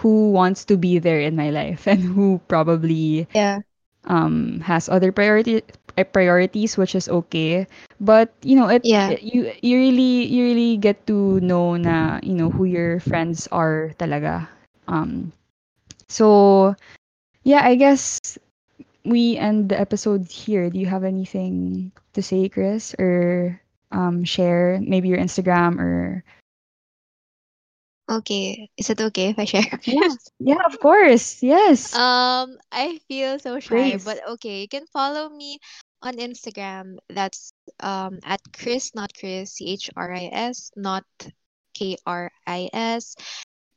who 0.00 0.30
wants 0.32 0.64
to 0.64 0.76
be 0.76 0.98
there 0.98 1.20
in 1.20 1.36
my 1.36 1.50
life 1.50 1.86
and 1.86 2.02
who 2.02 2.40
probably 2.48 3.26
Yeah. 3.34 3.60
um 4.06 4.60
has 4.64 4.88
other 4.88 5.12
priority 5.12 5.62
uh, 5.98 6.04
priorities 6.04 6.76
which 6.76 6.94
is 6.94 7.08
okay 7.08 7.66
but 8.00 8.32
you 8.42 8.56
know 8.56 8.68
it, 8.68 8.82
Yeah. 8.82 9.08
it- 9.08 9.22
you 9.22 9.50
you 9.62 9.76
really 9.78 10.26
you 10.26 10.44
really 10.44 10.76
get 10.76 10.98
to 11.06 11.40
know 11.40 11.76
na 11.76 12.18
you 12.22 12.34
know 12.34 12.50
who 12.50 12.64
your 12.64 13.00
friends 13.00 13.46
are 13.52 13.92
talaga 13.98 14.46
um 14.88 15.32
so 16.08 16.74
yeah 17.44 17.62
i 17.64 17.74
guess 17.74 18.18
we 19.04 19.36
end 19.36 19.68
the 19.68 19.78
episode 19.78 20.26
here 20.28 20.70
do 20.70 20.78
you 20.78 20.86
have 20.86 21.04
anything 21.04 21.90
to 22.14 22.22
say 22.22 22.48
chris 22.48 22.94
or 22.98 23.58
um 23.92 24.24
share 24.24 24.78
maybe 24.82 25.08
your 25.08 25.18
instagram 25.18 25.78
or 25.78 26.24
Okay. 28.10 28.70
Is 28.76 28.90
it 28.90 29.00
okay 29.00 29.28
if 29.30 29.38
I 29.38 29.44
share? 29.44 29.64
yeah 29.84 30.08
yeah 30.38 30.62
of 30.66 30.78
course 30.80 31.42
yes 31.42 31.94
Um, 31.94 32.58
I 32.72 32.98
feel 33.08 33.38
so 33.38 33.60
shy, 33.60 33.96
please 33.96 34.04
but 34.04 34.18
okay. 34.38 34.62
You 34.62 34.68
can 34.68 34.86
follow 34.86 35.28
me 35.28 35.58
on 36.02 36.14
Instagram. 36.16 36.96
That's 37.08 37.52
um 37.80 38.18
at 38.24 38.40
Chris, 38.52 38.94
not 38.94 39.12
Chris, 39.18 39.54
C 39.54 39.72
H 39.72 39.90
R 39.96 40.12
I 40.14 40.28
S, 40.32 40.70
not 40.76 41.04
K 41.74 41.96
R 42.06 42.30
I 42.46 42.68
S. 42.72 43.16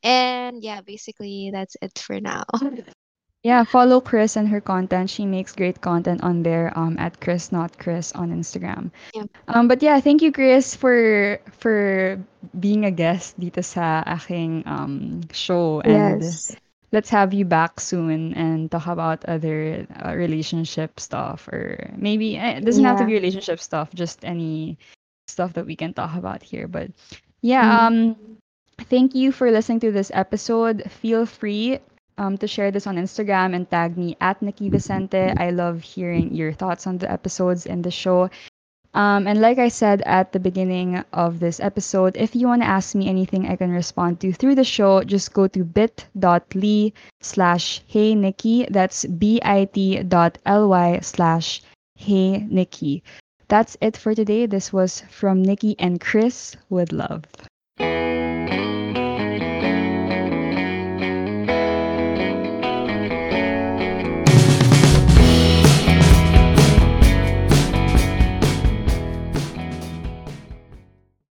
And 0.03 0.63
yeah, 0.63 0.81
basically 0.81 1.51
that's 1.53 1.75
it 1.81 1.97
for 1.99 2.19
now. 2.19 2.43
Yeah, 3.43 3.63
follow 3.63 4.01
Chris 4.01 4.35
and 4.35 4.47
her 4.49 4.61
content. 4.61 5.09
She 5.09 5.25
makes 5.25 5.53
great 5.53 5.81
content 5.81 6.21
on 6.23 6.43
there 6.43 6.71
um 6.77 6.97
at 6.99 7.19
Chris 7.21 7.51
Not 7.51 7.77
Chris 7.77 8.11
on 8.13 8.29
Instagram. 8.31 8.91
Yeah. 9.13 9.23
Um 9.47 9.67
but 9.67 9.81
yeah, 9.81 9.99
thank 9.99 10.21
you 10.21 10.31
Chris 10.31 10.75
for 10.75 11.39
for 11.59 12.19
being 12.59 12.85
a 12.85 12.91
guest 12.91 13.39
dito 13.39 13.63
sa 13.63 14.03
aking 14.05 14.63
um 14.67 15.21
show 15.33 15.81
and 15.81 16.21
Yes. 16.21 16.55
let's 16.91 17.09
have 17.09 17.33
you 17.33 17.45
back 17.45 17.79
soon 17.79 18.33
and 18.33 18.69
talk 18.71 18.87
about 18.87 19.25
other 19.25 19.87
uh, 19.89 20.13
relationship 20.15 20.99
stuff 20.99 21.47
or 21.49 21.91
maybe 21.97 22.37
eh, 22.37 22.57
it 22.59 22.65
doesn't 22.65 22.83
have 22.85 22.97
to 22.99 23.05
be 23.05 23.13
relationship 23.13 23.59
stuff, 23.59 23.89
just 23.93 24.23
any 24.25 24.77
stuff 25.27 25.53
that 25.53 25.65
we 25.65 25.75
can 25.75 25.93
talk 25.93 26.15
about 26.15 26.43
here. 26.43 26.67
But 26.67 26.91
yeah, 27.41 27.65
Mm. 27.65 27.85
um 27.87 27.95
thank 28.89 29.15
you 29.15 29.31
for 29.31 29.51
listening 29.51 29.79
to 29.81 29.91
this 29.91 30.11
episode. 30.13 30.83
Feel 30.89 31.25
free 31.25 31.79
um, 32.17 32.37
to 32.37 32.47
share 32.47 32.71
this 32.71 32.87
on 32.87 32.95
Instagram 32.95 33.55
and 33.55 33.69
tag 33.69 33.97
me 33.97 34.17
at 34.21 34.41
Nikki 34.41 34.69
Vicente. 34.69 35.33
I 35.37 35.51
love 35.51 35.81
hearing 35.81 36.33
your 36.33 36.53
thoughts 36.53 36.87
on 36.87 36.97
the 36.97 37.11
episodes 37.11 37.65
and 37.65 37.83
the 37.83 37.91
show. 37.91 38.29
Um, 38.93 39.25
and 39.25 39.39
like 39.39 39.57
I 39.57 39.69
said 39.69 40.01
at 40.05 40.33
the 40.33 40.39
beginning 40.39 41.03
of 41.13 41.39
this 41.39 41.59
episode, 41.61 42.17
if 42.17 42.35
you 42.35 42.47
want 42.47 42.61
to 42.61 42.67
ask 42.67 42.93
me 42.93 43.07
anything 43.07 43.47
I 43.47 43.55
can 43.55 43.71
respond 43.71 44.19
to 44.19 44.33
through 44.33 44.55
the 44.55 44.65
show, 44.65 45.03
just 45.03 45.33
go 45.33 45.47
to 45.47 45.63
bit.ly 45.63 46.91
slash 47.21 47.81
hey 47.87 48.15
Nikki. 48.15 48.67
That's 48.69 49.05
bit.ly 49.05 50.99
slash 51.01 51.61
hey 51.95 52.37
Nikki. 52.37 53.03
That's 53.47 53.77
it 53.79 53.95
for 53.95 54.13
today. 54.13 54.45
This 54.45 54.73
was 54.73 55.03
from 55.09 55.41
Nikki 55.41 55.75
and 55.79 55.99
Chris 55.99 56.57
with 56.69 56.91
love. 56.91 57.23